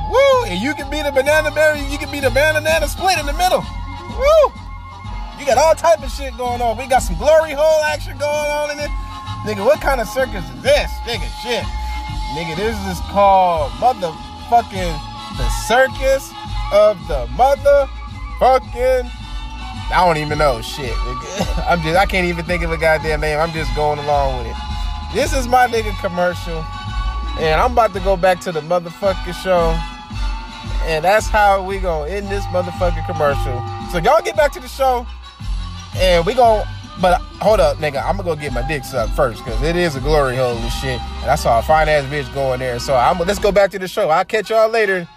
[0.09, 0.45] Woo!
[0.49, 3.37] And you can be the banana berry, you can be the banana split in the
[3.37, 3.61] middle.
[4.17, 4.53] Woo!
[5.39, 6.79] You got all type of shit going on.
[6.79, 8.89] We got some glory hole action going on in it.
[9.45, 10.89] Nigga, what kind of circus is this?
[11.05, 11.65] Nigga, shit.
[12.33, 13.71] Nigga, this is called
[14.53, 16.31] motherfucking the circus
[16.73, 19.11] of the motherfucking.
[19.91, 20.93] I don't even know shit.
[21.67, 23.39] I'm just I can't even think of a goddamn name.
[23.39, 24.57] I'm just going along with it.
[25.15, 26.65] This is my nigga commercial.
[27.41, 29.79] And I'm about to go back to the motherfucking show.
[30.85, 33.63] And that's how we gonna end this motherfucking commercial.
[33.91, 35.07] So y'all get back to the show.
[35.97, 36.67] And we gon'
[37.01, 39.97] But hold up, nigga, I'm gonna go get my dick sucked first, cause it is
[39.97, 41.01] a glory hole and shit.
[41.23, 42.79] And I saw a fine ass bitch going there.
[42.79, 44.11] So I'm let's go back to the show.
[44.11, 45.09] I'll catch y'all later.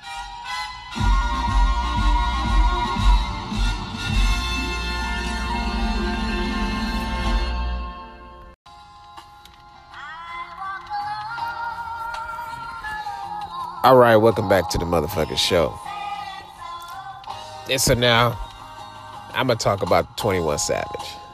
[13.83, 15.77] All right, welcome back to the motherfucking show.
[17.69, 18.35] And so now,
[19.35, 21.24] I'm gonna talk about 21 Savage.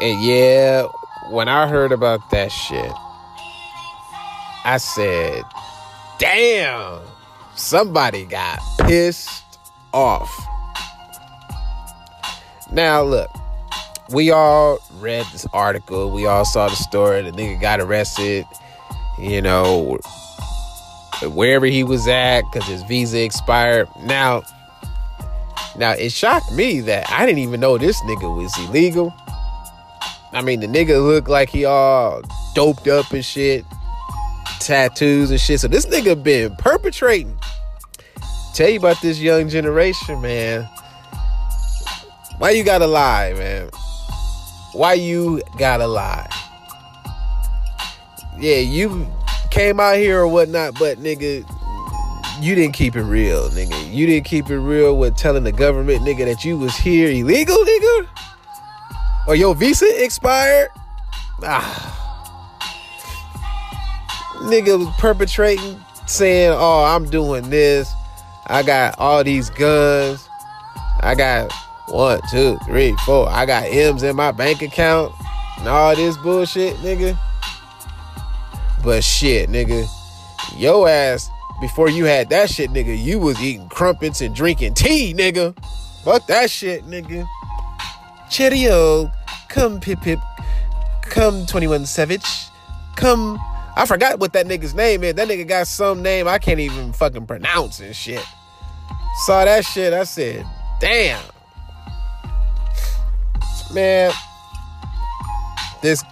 [0.00, 0.86] And yeah,
[1.28, 2.90] when I heard about that shit,
[4.64, 5.42] I said,
[6.18, 7.00] damn,
[7.54, 9.44] somebody got pissed
[9.92, 10.30] off.
[12.72, 13.30] Now, look,
[14.10, 16.10] we all read this article.
[16.10, 17.22] We all saw the story.
[17.22, 18.46] The nigga got arrested,
[19.18, 19.98] you know,
[21.22, 23.88] wherever he was at because his visa expired.
[24.02, 24.44] Now,
[25.76, 29.14] now it shocked me that I didn't even know this nigga was illegal.
[30.32, 32.22] I mean, the nigga looked like he all
[32.54, 33.64] doped up and shit,
[34.60, 35.60] tattoos and shit.
[35.60, 37.36] So this nigga been perpetrating.
[38.54, 40.68] Tell you about this young generation, man.
[42.38, 43.70] Why you gotta lie, man?
[44.72, 46.28] Why you gotta lie?
[48.38, 49.06] Yeah, you
[49.50, 51.44] came out here or whatnot, but nigga,
[52.40, 53.92] you didn't keep it real, nigga.
[53.92, 57.56] You didn't keep it real with telling the government, nigga, that you was here illegal,
[57.56, 58.08] nigga.
[59.30, 60.70] Or your visa expired.
[61.44, 62.58] Ah.
[64.42, 67.92] Nigga was perpetrating, saying, "Oh, I'm doing this.
[68.48, 70.28] I got all these guns.
[70.98, 71.52] I got
[71.86, 73.28] one, two, three, four.
[73.28, 75.12] I got M's in my bank account
[75.58, 77.16] and all this bullshit, nigga."
[78.82, 79.86] But shit, nigga,
[80.56, 85.14] yo ass before you had that shit, nigga, you was eating crumpets and drinking tea,
[85.14, 85.54] nigga.
[86.02, 87.28] Fuck that shit, nigga.
[88.30, 89.10] Cheerio,
[89.48, 90.20] come pip pip,
[91.02, 92.48] come 21 Savage,
[92.96, 93.38] come.
[93.76, 95.14] I forgot what that nigga's name is.
[95.14, 98.24] That nigga got some name I can't even fucking pronounce and shit.
[99.26, 100.46] Saw that shit, I said,
[100.80, 101.22] damn.
[103.72, 104.12] Man,
[105.82, 106.02] this,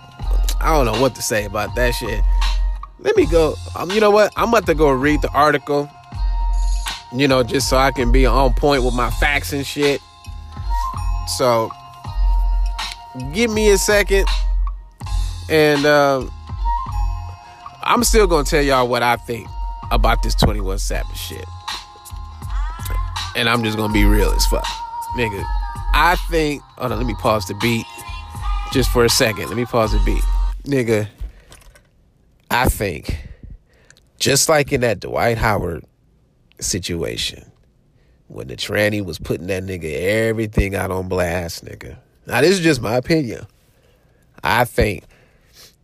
[0.61, 2.21] I don't know what to say about that shit.
[3.01, 3.55] Let me go.
[3.77, 4.33] Um, you know what?
[4.37, 5.89] I'm about to go read the article.
[7.15, 10.01] You know, just so I can be on point with my facts and shit.
[11.37, 11.71] So,
[13.33, 14.27] give me a second,
[15.49, 16.27] and uh,
[17.83, 19.49] I'm still gonna tell y'all what I think
[19.91, 21.45] about this 21 Savage shit.
[23.37, 24.65] And I'm just gonna be real as fuck,
[25.17, 25.45] nigga.
[25.95, 26.63] I think.
[26.77, 27.87] Hold on, let me pause the beat
[28.73, 29.49] just for a second.
[29.49, 30.23] Let me pause the beat,
[30.65, 31.09] nigga.
[32.51, 33.29] I think,
[34.19, 35.85] just like in that Dwight Howard
[36.61, 37.51] situation,
[38.29, 41.99] when the tranny was putting that nigga everything out on blast, nigga.
[42.29, 43.47] Now, this is just my opinion.
[44.45, 45.05] I think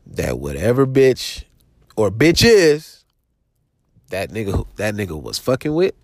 [0.09, 1.45] that whatever bitch
[1.97, 3.03] or bitch is
[4.11, 5.95] that nigga that nigga was fucking with,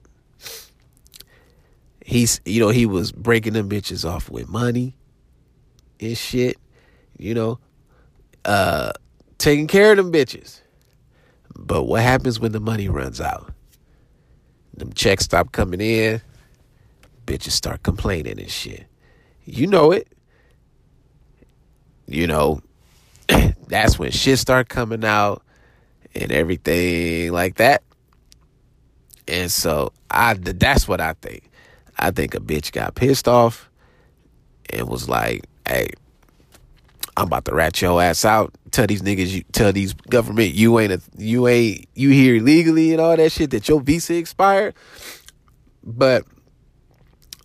[2.02, 4.96] he's you know, he was breaking them bitches off with money
[6.00, 6.56] and shit,
[7.18, 7.58] you know,
[8.46, 8.92] uh
[9.36, 10.62] taking care of them bitches.
[11.54, 13.52] But what happens when the money runs out?
[14.74, 16.22] Them checks stop coming in,
[17.26, 18.86] bitches start complaining and shit.
[19.44, 20.08] You know it.
[22.10, 22.60] You know,
[23.68, 25.42] that's when shit start coming out
[26.14, 27.82] and everything like that.
[29.28, 31.48] And so I that's what I think.
[31.96, 33.70] I think a bitch got pissed off
[34.70, 35.90] and was like, "Hey,
[37.16, 38.52] I'm about to rat your ass out.
[38.72, 42.92] Tell these niggas, you tell these government you ain't a, you ain't you here illegally
[42.92, 44.74] and all that shit that your visa expired."
[45.84, 46.24] But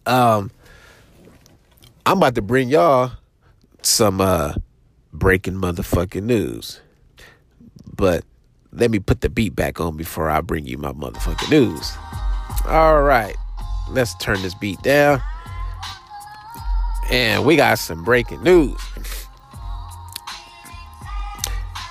[0.08, 0.50] um
[2.08, 3.12] I'm about to bring y'all
[3.88, 4.54] some uh
[5.14, 6.82] breaking motherfucking news.
[7.96, 8.26] But
[8.72, 11.94] let me put the beat back on before I bring you my motherfucking news.
[12.68, 13.36] All right.
[13.90, 15.22] Let's turn this beat down.
[17.10, 18.80] And we got some breaking news.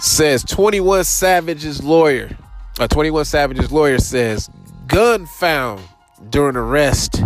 [0.01, 2.37] Says 21 Savage's lawyer.
[2.79, 4.51] A 21 Savage's lawyer says
[4.89, 5.81] gun found
[6.31, 7.23] during arrest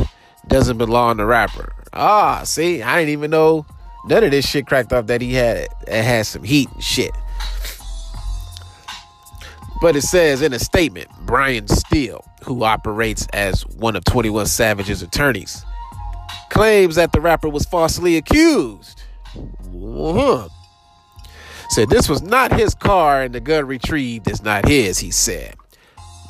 [0.47, 1.73] doesn't belong to rapper.
[1.93, 3.67] Ah, see, I didn't even know
[4.07, 7.13] none of this shit cracked off that he had it had some heat and shit.
[9.81, 15.03] But it says in a statement, Brian Steel, who operates as one of 21 Savage's
[15.03, 15.65] attorneys,
[16.51, 19.03] claims that the rapper was falsely accused.
[19.37, 20.49] Uh-huh.
[21.71, 25.55] Said this was not his car and the gun retrieved is not his, he said.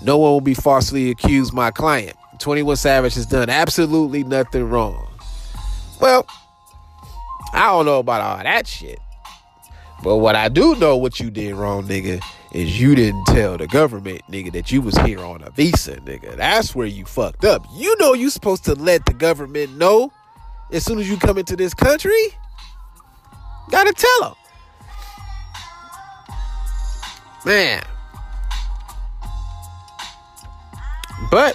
[0.02, 2.16] No one will be falsely accused my client.
[2.40, 5.08] 21 Savage has done absolutely nothing wrong.
[6.00, 6.26] Well,
[7.52, 8.98] I don't know about all that shit.
[10.02, 12.22] But what I do know what you did wrong, nigga,
[12.52, 16.36] is you didn't tell the government, nigga, that you was here on a visa, nigga.
[16.36, 17.66] That's where you fucked up.
[17.74, 20.12] You know you supposed to let the government know
[20.72, 22.28] as soon as you come into this country.
[23.70, 24.34] Gotta tell them.
[27.44, 27.82] Man.
[31.30, 31.54] But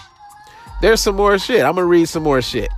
[0.82, 1.64] there's some more shit.
[1.64, 2.70] I'm gonna read some more shit.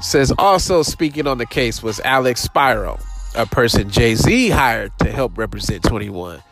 [0.00, 2.98] Says also speaking on the case was Alex Spiro,
[3.34, 6.42] a person Jay Z hired to help represent 21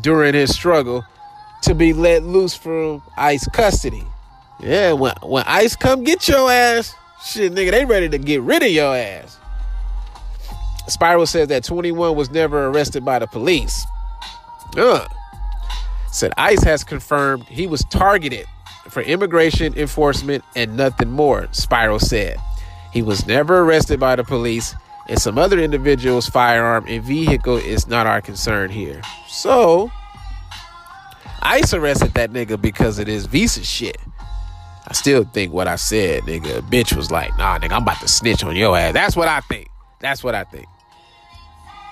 [0.00, 1.04] during his struggle
[1.62, 4.04] to be let loose from ICE custody.
[4.60, 6.94] Yeah, when when ICE come get your ass,
[7.24, 9.38] shit, nigga, they ready to get rid of your ass.
[10.88, 13.84] Spiro says that 21 was never arrested by the police.
[14.76, 15.06] Uh.
[16.10, 18.46] Said ICE has confirmed he was targeted
[18.88, 22.36] for immigration enforcement and nothing more, Spiro said.
[22.94, 24.72] He was never arrested by the police,
[25.08, 29.02] and some other individual's firearm and vehicle is not our concern here.
[29.26, 29.90] So,
[31.42, 33.98] ICE arrested that nigga because of this visa shit.
[34.86, 36.60] I still think what I said, nigga.
[36.70, 38.92] Bitch was like, nah, nigga, I'm about to snitch on your ass.
[38.94, 39.68] That's what I think.
[39.98, 40.66] That's what I think.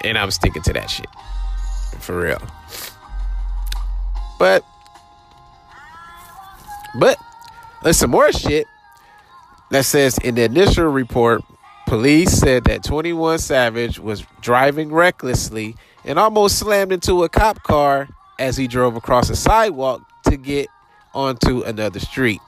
[0.05, 1.09] And I'm sticking to that shit.
[1.99, 2.43] For real.
[4.39, 4.65] But,
[6.95, 7.19] but,
[7.83, 8.69] there's some more shit
[9.73, 11.43] that says in the initial report,
[11.87, 18.09] police said that 21 Savage was driving recklessly and almost slammed into a cop car
[18.39, 20.69] as he drove across a sidewalk to get
[21.15, 22.41] onto another street.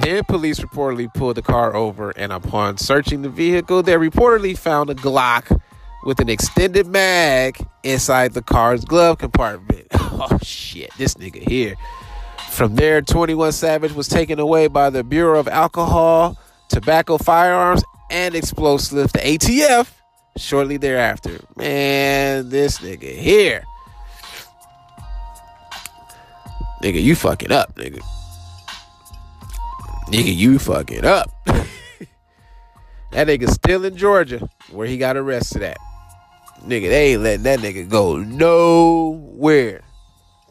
[0.00, 4.90] Then police reportedly pulled the car over, and upon searching the vehicle, they reportedly found
[4.90, 5.60] a Glock
[6.04, 9.86] with an extended mag inside the car's glove compartment.
[10.22, 11.76] Oh shit, this nigga here.
[12.60, 16.36] From there, 21 Savage was taken away by the Bureau of Alcohol,
[16.68, 19.90] Tobacco, Firearms, and Explosives, the ATF,
[20.36, 21.40] shortly thereafter.
[21.56, 23.64] Man, this nigga here.
[26.82, 28.00] Nigga, you fucking up, nigga.
[30.08, 31.30] Nigga, you fucking up.
[31.46, 31.66] that
[33.26, 35.78] nigga's still in Georgia, where he got arrested at.
[36.66, 39.80] Nigga, they ain't letting that nigga go nowhere.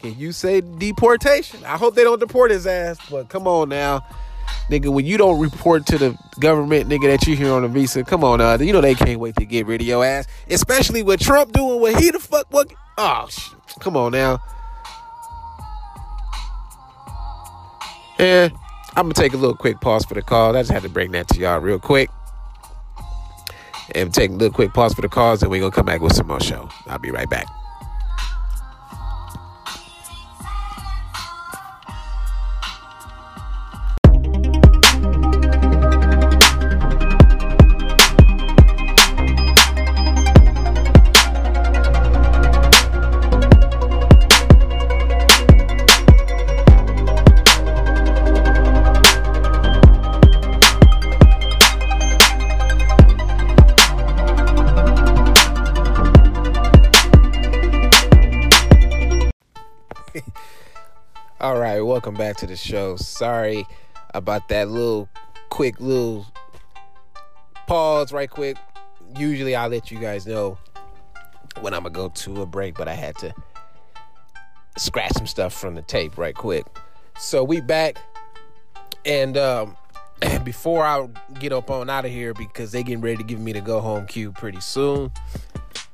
[0.00, 1.62] Can you say deportation?
[1.64, 4.02] I hope they don't deport his ass, but come on now.
[4.70, 8.02] Nigga, when you don't report to the government, nigga, that you here on a visa,
[8.04, 10.26] come on, uh, you know they can't wait to get rid of your ass.
[10.48, 14.38] Especially with Trump doing what he the fuck what oh sh- come on now.
[18.18, 18.52] And
[18.96, 20.56] I'm gonna take a little quick pause for the call.
[20.56, 22.10] I just had to bring that to y'all real quick.
[23.94, 26.14] And take a little quick pause for the calls, and we're gonna come back with
[26.14, 26.68] some more show.
[26.86, 27.46] I'll be right back.
[62.60, 62.96] Show.
[62.96, 63.64] Sorry
[64.14, 65.08] about that little
[65.50, 66.26] quick little
[67.66, 68.56] pause, right quick.
[69.16, 70.58] Usually I'll let you guys know
[71.60, 73.34] when I'm gonna go to a break, but I had to
[74.76, 76.66] scratch some stuff from the tape right quick.
[77.18, 77.98] So we back,
[79.04, 79.76] and um,
[80.44, 81.08] before I
[81.38, 83.80] get up on out of here because they getting ready to give me the go
[83.80, 85.10] home cue pretty soon.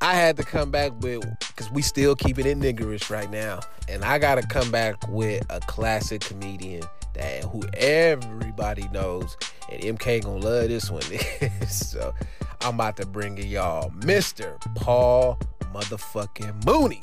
[0.01, 3.61] I had to come back with because we still keeping it in niggerish right now,
[3.89, 6.83] and I gotta come back with a classic comedian
[7.15, 9.37] that who everybody knows,
[9.71, 11.03] and MK gonna love this one.
[11.69, 12.13] so
[12.61, 14.61] I'm about to bring in y'all, Mr.
[14.75, 15.39] Paul
[15.73, 17.01] motherfucking Mooney.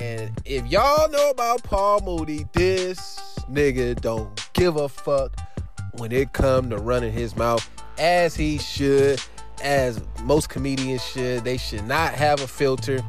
[0.00, 5.36] And if y'all know about Paul Mooney, this nigga don't give a fuck
[5.98, 9.20] when it come to running his mouth as he should
[9.62, 11.44] as most comedians should.
[11.44, 13.00] They should not have a filter.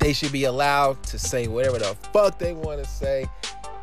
[0.00, 3.26] They should be allowed to say whatever the fuck they want to say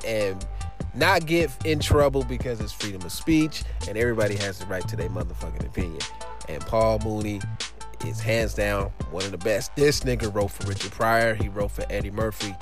[0.05, 0.45] and
[0.93, 4.95] not get in trouble because it's freedom of speech and everybody has the right to
[4.95, 6.01] their motherfucking opinion.
[6.47, 7.41] And Paul Mooney
[8.05, 9.75] is hands down one of the best.
[9.75, 12.55] This nigga wrote for Richard Pryor, he wrote for Eddie Murphy,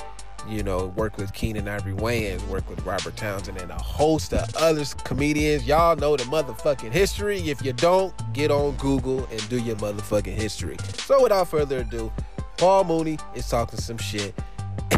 [0.48, 4.56] you know, worked with Keenen Ivory Wayans, worked with Robert Townsend, and a host of
[4.56, 5.66] other comedians.
[5.66, 7.40] Y'all know the motherfucking history.
[7.50, 10.78] If you don't, get on Google and do your motherfucking history.
[10.98, 12.12] So without further ado,
[12.58, 14.34] Paul Mooney is talking some shit.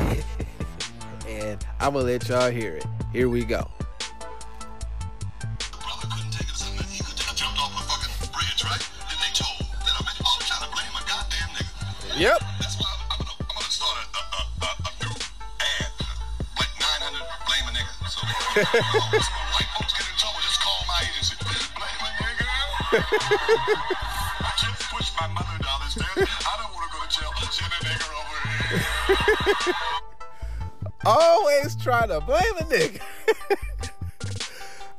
[1.28, 2.86] and I'm gonna let y'all hear it.
[3.12, 3.70] Here we go.
[12.18, 12.75] brother
[18.58, 18.62] I
[25.20, 26.30] my mother down the stairs.
[26.40, 27.32] I don't want to go to jail.
[27.52, 27.86] Send a
[28.16, 28.40] over
[29.66, 29.76] here.
[31.06, 33.02] Always try to blame a nigga.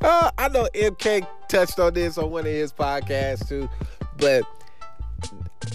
[0.03, 3.69] Uh, I know MK touched on this on one of his podcasts too,
[4.19, 4.45] but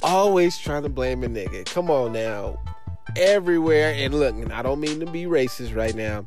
[0.03, 1.65] always trying to blame a nigga.
[1.65, 2.57] Come on now.
[3.17, 6.23] Everywhere, and look, and I don't mean to be racist right now,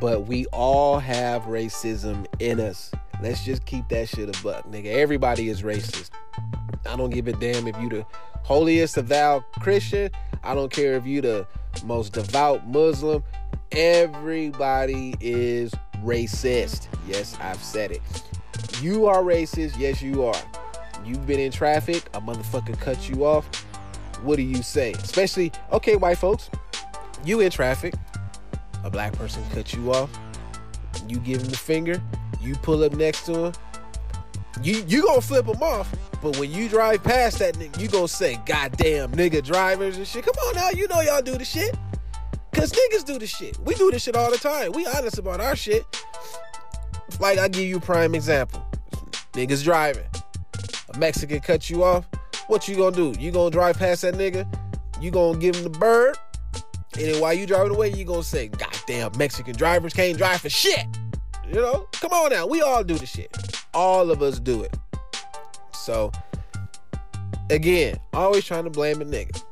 [0.00, 2.90] but we all have racism in us.
[3.22, 4.86] Let's just keep that shit a buck, nigga.
[4.86, 6.10] Everybody is racist.
[6.86, 8.06] I don't give a damn if you the
[8.44, 10.10] holiest of thou Christian.
[10.44, 11.46] I don't care if you the
[11.84, 13.24] most devout Muslim.
[13.72, 15.72] Everybody is
[16.04, 16.86] racist.
[17.06, 18.02] Yes, I've said it.
[18.80, 19.78] You are racist.
[19.78, 20.40] Yes, you are.
[21.04, 22.08] You've been in traffic.
[22.14, 23.46] A motherfucker cut you off.
[24.22, 24.92] What do you say?
[24.92, 26.50] Especially, okay, white folks,
[27.24, 27.94] you in traffic.
[28.84, 30.10] A black person cut you off.
[31.08, 32.02] You give him the finger.
[32.40, 33.52] You pull up next to him.
[34.62, 35.92] You you gonna flip him off.
[36.22, 40.24] But when you drive past that nigga, you gonna say, "Goddamn nigga drivers and shit."
[40.24, 41.76] Come on now, you know y'all do the shit.
[42.52, 43.56] Cause niggas do the shit.
[43.60, 44.72] We do this shit all the time.
[44.72, 45.84] We honest about our shit.
[47.20, 48.64] Like I give you a prime example.
[49.32, 50.06] Niggas driving.
[50.92, 52.06] A Mexican cut you off.
[52.48, 53.14] What you gonna do?
[53.20, 54.46] You gonna drive past that nigga?
[55.00, 56.16] You gonna give him the bird?
[56.94, 60.50] And then while you driving away, you gonna say, "Goddamn Mexican drivers can't drive for
[60.50, 60.86] shit."
[61.46, 61.88] You know?
[61.92, 62.46] Come on now.
[62.46, 63.34] We all do the shit.
[63.72, 64.76] All of us do it.
[65.72, 66.12] So
[67.50, 69.42] again, always trying to blame a nigga.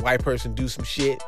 [0.00, 1.22] White person do some shit,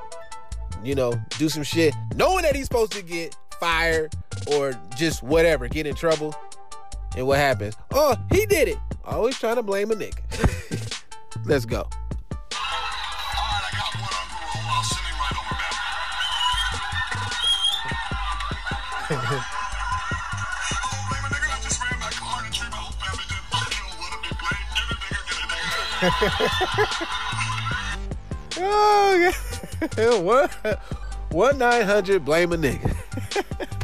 [0.85, 4.15] you know, do some shit, knowing that he's supposed to get fired
[4.53, 6.35] or just whatever, get in trouble.
[7.17, 7.75] And what happens?
[7.93, 8.79] Oh, he did it.
[9.05, 11.03] Always trying to blame a nigga.
[11.45, 11.89] Let's go.
[19.09, 19.45] Oh,
[30.23, 30.51] what?
[31.31, 32.97] One nine hundred blame a nigga.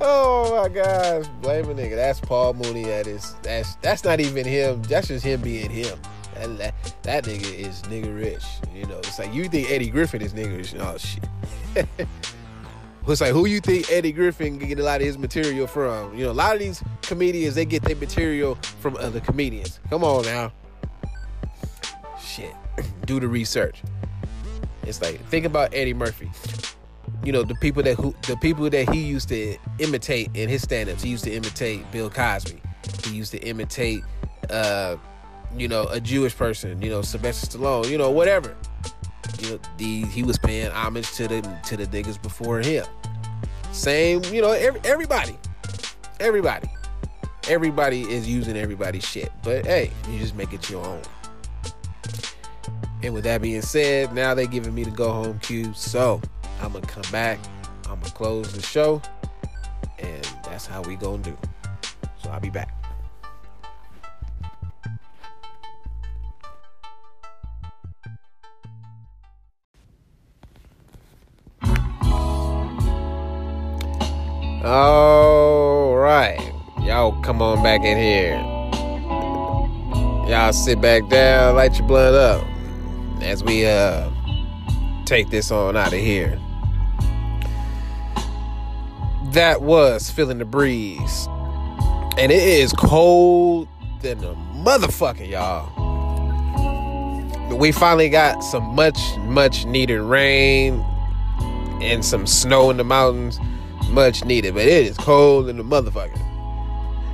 [0.00, 1.96] oh my gosh, blame a nigga.
[1.96, 2.84] That's Paul Mooney.
[2.84, 4.82] That is that's that's not even him.
[4.84, 5.98] That's just him being him.
[6.34, 8.44] That, that, that nigga is nigga rich.
[8.72, 10.76] You know, it's like you think Eddie Griffin is nigga rich.
[10.78, 11.26] Oh shit.
[13.12, 16.16] it's like who you think Eddie Griffin can get a lot of his material from?
[16.16, 19.80] You know, a lot of these comedians they get their material from other comedians.
[19.88, 20.52] Come on now.
[22.20, 22.54] Shit.
[23.06, 23.82] Do the research.
[24.82, 26.30] It's like think about Eddie Murphy.
[27.24, 30.62] You know the people that who the people that he used to imitate in his
[30.62, 31.02] stand-ups.
[31.02, 32.60] He used to imitate Bill Cosby.
[33.04, 34.02] He used to imitate,
[34.50, 34.96] uh,
[35.56, 36.80] you know, a Jewish person.
[36.80, 37.90] You know, Sylvester Stallone.
[37.90, 38.56] You know, whatever.
[39.40, 42.84] You know, the he was paying homage to the to the niggas before him.
[43.72, 45.38] Same, you know, every, everybody,
[46.20, 46.68] everybody,
[47.48, 49.30] everybody is using everybody's shit.
[49.42, 51.02] But hey, you just make it your own.
[53.02, 55.72] And with that being said, now they giving me the go home cue.
[55.74, 56.20] So
[56.60, 57.38] I'm gonna come back.
[57.88, 59.00] I'm gonna close the show,
[59.98, 61.36] and that's how we gonna do.
[62.22, 62.77] So I'll be back.
[74.70, 76.52] All right,
[76.82, 78.36] y'all come on back in here.
[80.28, 82.46] Y'all sit back down, light your blood up
[83.22, 84.10] as we uh
[85.06, 86.38] take this on out of here.
[89.32, 91.26] That was feeling the breeze,
[92.18, 93.68] and it is cold
[94.02, 95.66] than a motherfucker, y'all.
[97.56, 100.84] We finally got some much, much needed rain
[101.80, 103.40] and some snow in the mountains,
[103.88, 104.54] much needed.
[104.54, 106.18] But it is cold in the motherfucker.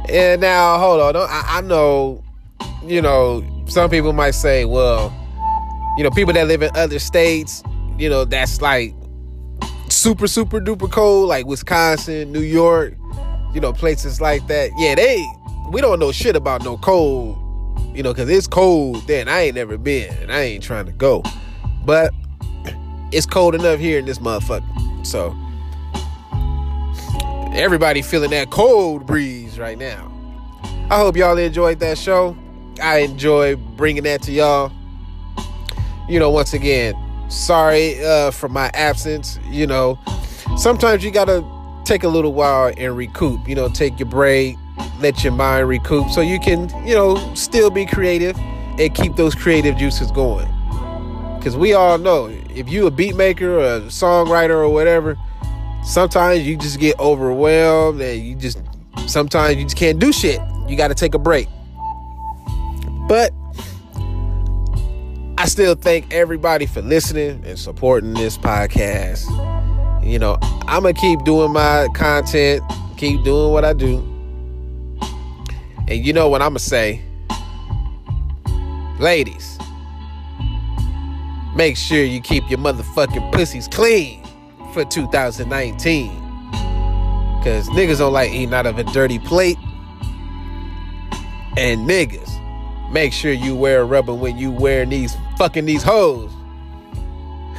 [0.09, 2.23] And now, hold on, I, I know,
[2.85, 5.13] you know, some people might say, well,
[5.97, 7.63] you know, people that live in other states,
[7.99, 8.95] you know, that's like
[9.89, 12.95] super, super duper cold, like Wisconsin, New York,
[13.55, 14.71] you know, places like that.
[14.77, 15.25] Yeah, they,
[15.71, 17.39] we don't know shit about no cold,
[17.95, 19.29] you know, because it's cold then.
[19.29, 21.23] I ain't never been, and I ain't trying to go.
[21.85, 22.13] But
[23.13, 25.07] it's cold enough here in this motherfucker.
[25.07, 25.35] So,
[27.57, 30.11] everybody feeling that cold breeze right now.
[30.91, 32.37] I hope y'all enjoyed that show.
[32.83, 34.73] I enjoy bringing that to y'all
[36.09, 36.95] you know, once again,
[37.31, 39.39] sorry uh, for my absence.
[39.49, 39.99] You know,
[40.57, 41.45] sometimes you gotta
[41.85, 43.49] take a little while and recoup.
[43.49, 44.57] You know, take your break,
[45.01, 48.37] let your mind recoup, so you can, you know, still be creative
[48.79, 50.49] and keep those creative juices going.
[51.39, 55.19] Because we all know, if you a beat maker or a songwriter or whatever,
[55.85, 58.59] sometimes you just get overwhelmed and you just
[59.07, 60.41] sometimes you just can't do shit.
[60.69, 61.49] You got to take a break.
[63.07, 63.33] But
[65.37, 69.29] I still thank everybody for listening and supporting this podcast.
[70.05, 72.63] You know, I'm gonna keep doing my content,
[72.97, 73.99] keep doing what I do.
[75.87, 77.03] And you know what I'm gonna say?
[78.99, 79.59] Ladies,
[81.55, 84.24] make sure you keep your motherfucking pussies clean
[84.75, 86.11] for 2019.
[87.45, 89.57] Cause niggas don't like eating out of a dirty plate.
[91.57, 92.31] And niggas,
[92.91, 96.33] make sure you wear rubber when you wearing these fucking these hoes.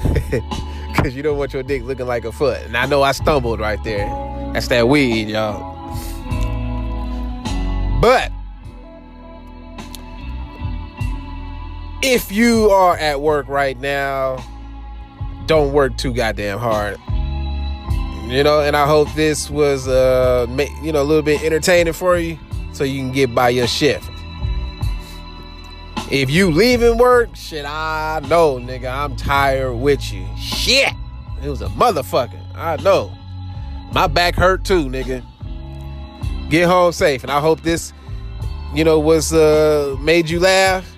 [0.95, 2.61] Cause you don't want your dick looking like a foot.
[2.63, 4.07] And I know I stumbled right there.
[4.53, 5.73] That's that weed, y'all.
[8.01, 8.31] But
[12.01, 14.43] if you are at work right now,
[15.47, 16.97] don't work too goddamn hard.
[18.27, 20.47] You know, and I hope this was uh
[20.81, 22.39] you know a little bit entertaining for you
[22.73, 24.09] so you can get by your shift.
[26.11, 30.25] If you leaving work, shit, I know, nigga, I'm tired with you.
[30.37, 30.93] Shit.
[31.43, 32.39] It was a motherfucker.
[32.55, 33.11] I know.
[33.91, 35.23] My back hurt too, nigga.
[36.49, 37.23] Get home safe.
[37.23, 37.93] And I hope this,
[38.73, 40.91] you know, was uh made you laugh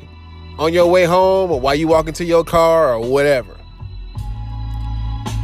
[0.58, 3.57] on your way home or while you walk into your car or whatever.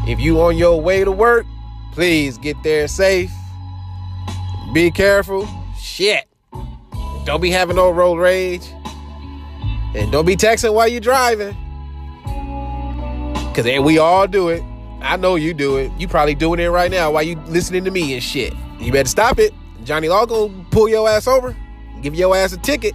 [0.06, 1.46] If you on your way to work,
[1.94, 3.32] please get there safe.
[4.74, 5.48] Be careful.
[5.80, 6.26] Shit.
[7.26, 8.68] Don't be having no road rage.
[9.96, 11.56] And don't be texting while you're driving.
[13.54, 14.64] Cause we all do it.
[15.02, 15.92] I know you do it.
[15.98, 18.54] You probably doing it right now while you listening to me and shit.
[18.80, 19.54] You better stop it.
[19.84, 21.56] Johnny Law gonna pull your ass over,
[22.02, 22.94] give your ass a ticket.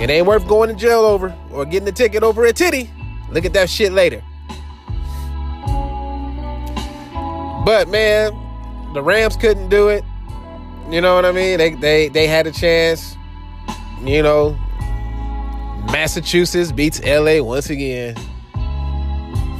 [0.00, 2.90] It ain't worth going to jail over or getting the ticket over a titty.
[3.30, 4.22] Look at that shit later.
[7.64, 8.32] But man,
[8.94, 10.04] the Rams couldn't do it.
[10.90, 11.58] You know what I mean?
[11.58, 13.16] They they they had a chance.
[14.02, 14.58] You know,
[15.92, 18.16] Massachusetts beats LA once again.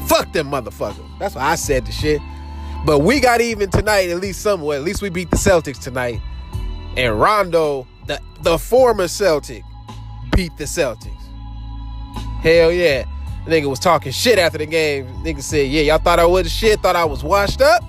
[0.07, 1.07] Fuck them motherfuckers.
[1.19, 2.21] That's why I said the shit.
[2.85, 4.79] But we got even tonight, at least somewhere.
[4.79, 6.21] At least we beat the Celtics tonight.
[6.97, 9.63] And Rondo, the, the former Celtic,
[10.35, 11.15] beat the Celtics.
[12.41, 13.05] Hell yeah.
[13.45, 15.07] The nigga was talking shit after the game.
[15.25, 17.83] Nigga said, yeah, y'all thought I was shit, thought I was washed up?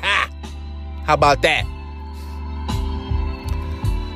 [0.00, 0.30] Ha!
[1.04, 1.64] How about that?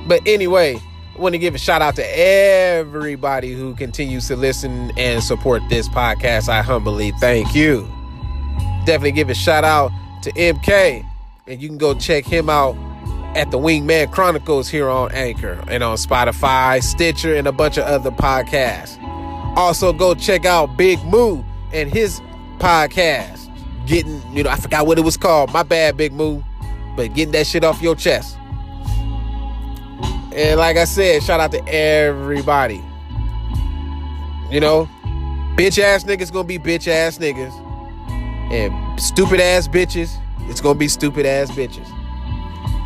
[0.08, 0.80] But anyway,
[1.16, 5.62] I want to give a shout out to everybody who continues to listen and support
[5.68, 6.48] this podcast.
[6.48, 7.86] I humbly thank you.
[8.86, 9.90] Definitely give a shout out
[10.22, 11.04] to MK.
[11.46, 12.76] And you can go check him out
[13.36, 17.84] at the Wingman Chronicles here on Anchor and on Spotify, Stitcher, and a bunch of
[17.84, 18.96] other podcasts.
[19.58, 21.42] Also, go check out Big Moo
[21.72, 22.20] and his
[22.58, 23.50] podcast.
[23.88, 25.52] Getting, you know, I forgot what it was called.
[25.52, 26.42] My bad, Big Moo.
[26.96, 28.38] But getting that shit off your chest.
[30.32, 32.80] And like I said, shout out to everybody.
[34.48, 34.88] You know,
[35.56, 37.52] bitch ass niggas gonna be bitch ass niggas.
[38.52, 41.90] And stupid ass bitches, it's gonna be stupid ass bitches.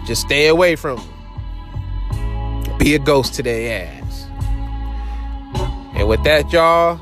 [0.06, 2.78] Just stay away from them.
[2.78, 4.01] Be a ghost to their ass.
[6.02, 6.98] And with that, y'all,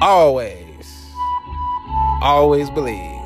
[0.00, 1.12] always,
[2.20, 3.17] always believe.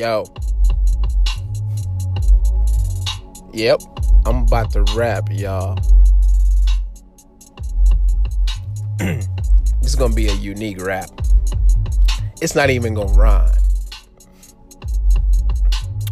[0.00, 0.24] Yo.
[3.52, 3.82] Yep.
[4.24, 5.74] I'm about to rap, y'all.
[8.96, 9.28] this
[9.82, 11.10] is gonna be a unique rap.
[12.40, 13.52] It's not even gonna rhyme.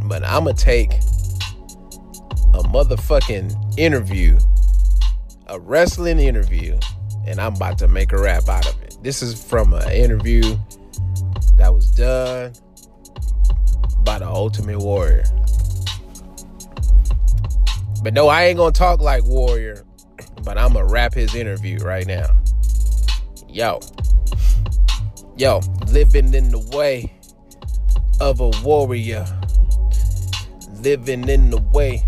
[0.04, 4.38] But I'm gonna take a motherfucking interview,
[5.46, 6.78] a wrestling interview,
[7.26, 8.98] and I'm about to make a rap out of it.
[9.02, 10.42] This is from an interview
[11.56, 12.52] that was done
[14.08, 15.24] by the Ultimate Warrior.
[18.02, 19.84] But no, I ain't gonna talk like Warrior,
[20.44, 22.24] but I'm gonna wrap his interview right now.
[23.50, 23.80] Yo,
[25.36, 27.12] yo, living in the way
[28.18, 29.26] of a warrior,
[30.80, 32.02] living in the way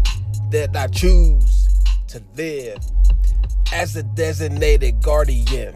[0.52, 1.68] that I choose
[2.08, 2.78] to live
[3.74, 5.74] as a designated guardian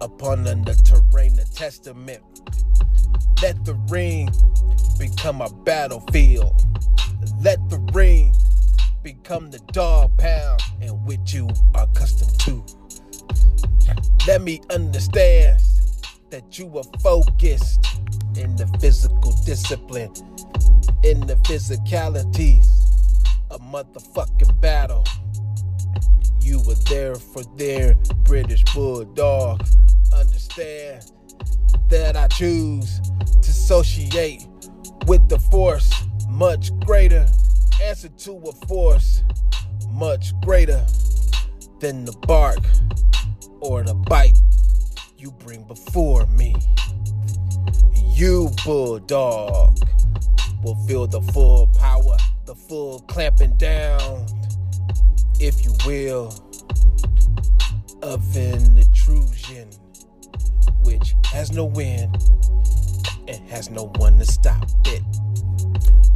[0.00, 2.22] upon the terrain of testament.
[3.42, 4.30] Let the ring
[4.98, 6.64] become a battlefield.
[7.42, 8.34] Let the ring
[9.02, 12.64] become the dog pound in which you are accustomed to.
[14.26, 15.60] Let me understand
[16.30, 17.84] that you are focused
[18.36, 20.12] in the physical discipline,
[21.04, 22.66] in the physicalities
[23.50, 25.04] of motherfucking battle.
[26.40, 29.62] You were there for their British Bulldog.
[30.12, 31.12] Understand
[31.88, 33.00] that I choose
[33.42, 34.46] to associate
[35.06, 35.92] with the force
[36.28, 37.26] much greater.
[37.82, 39.22] Answer to a force
[39.90, 40.84] much greater
[41.80, 42.58] than the bark
[43.60, 44.38] or the bite
[45.16, 46.54] you bring before me.
[48.04, 49.78] You, Bulldog,
[50.62, 52.16] will feel the full power,
[52.46, 54.26] the full clamping down,
[55.38, 56.32] if you will,
[58.02, 59.68] of an intrusion
[60.86, 62.16] which has no end
[63.28, 65.02] and has no one to stop it.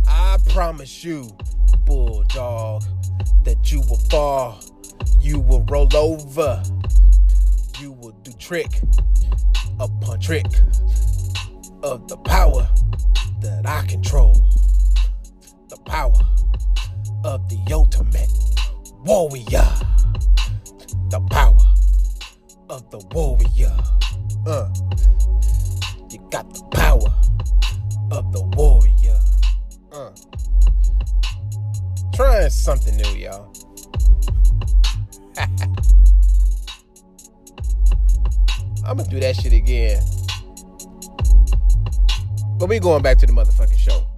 [0.07, 1.37] I promise you,
[1.85, 2.85] Bulldog,
[3.45, 4.61] that you will fall,
[5.21, 6.63] you will roll over,
[7.81, 8.81] you will do trick
[9.81, 10.47] upon trick
[11.83, 12.69] of the power
[13.41, 14.35] that I control.
[15.69, 16.21] The power
[17.25, 18.31] of the ultimate
[19.05, 19.67] warrior.
[21.11, 21.57] The power
[22.69, 23.77] of the warrior.
[24.47, 24.69] Uh,
[26.11, 27.13] you got the power
[28.11, 29.19] of the warrior.
[29.93, 30.11] Uh,
[32.15, 33.53] trying something new, y'all.
[38.87, 40.03] I'm gonna do that shit again.
[42.59, 44.10] But we going back to the motherfucking show.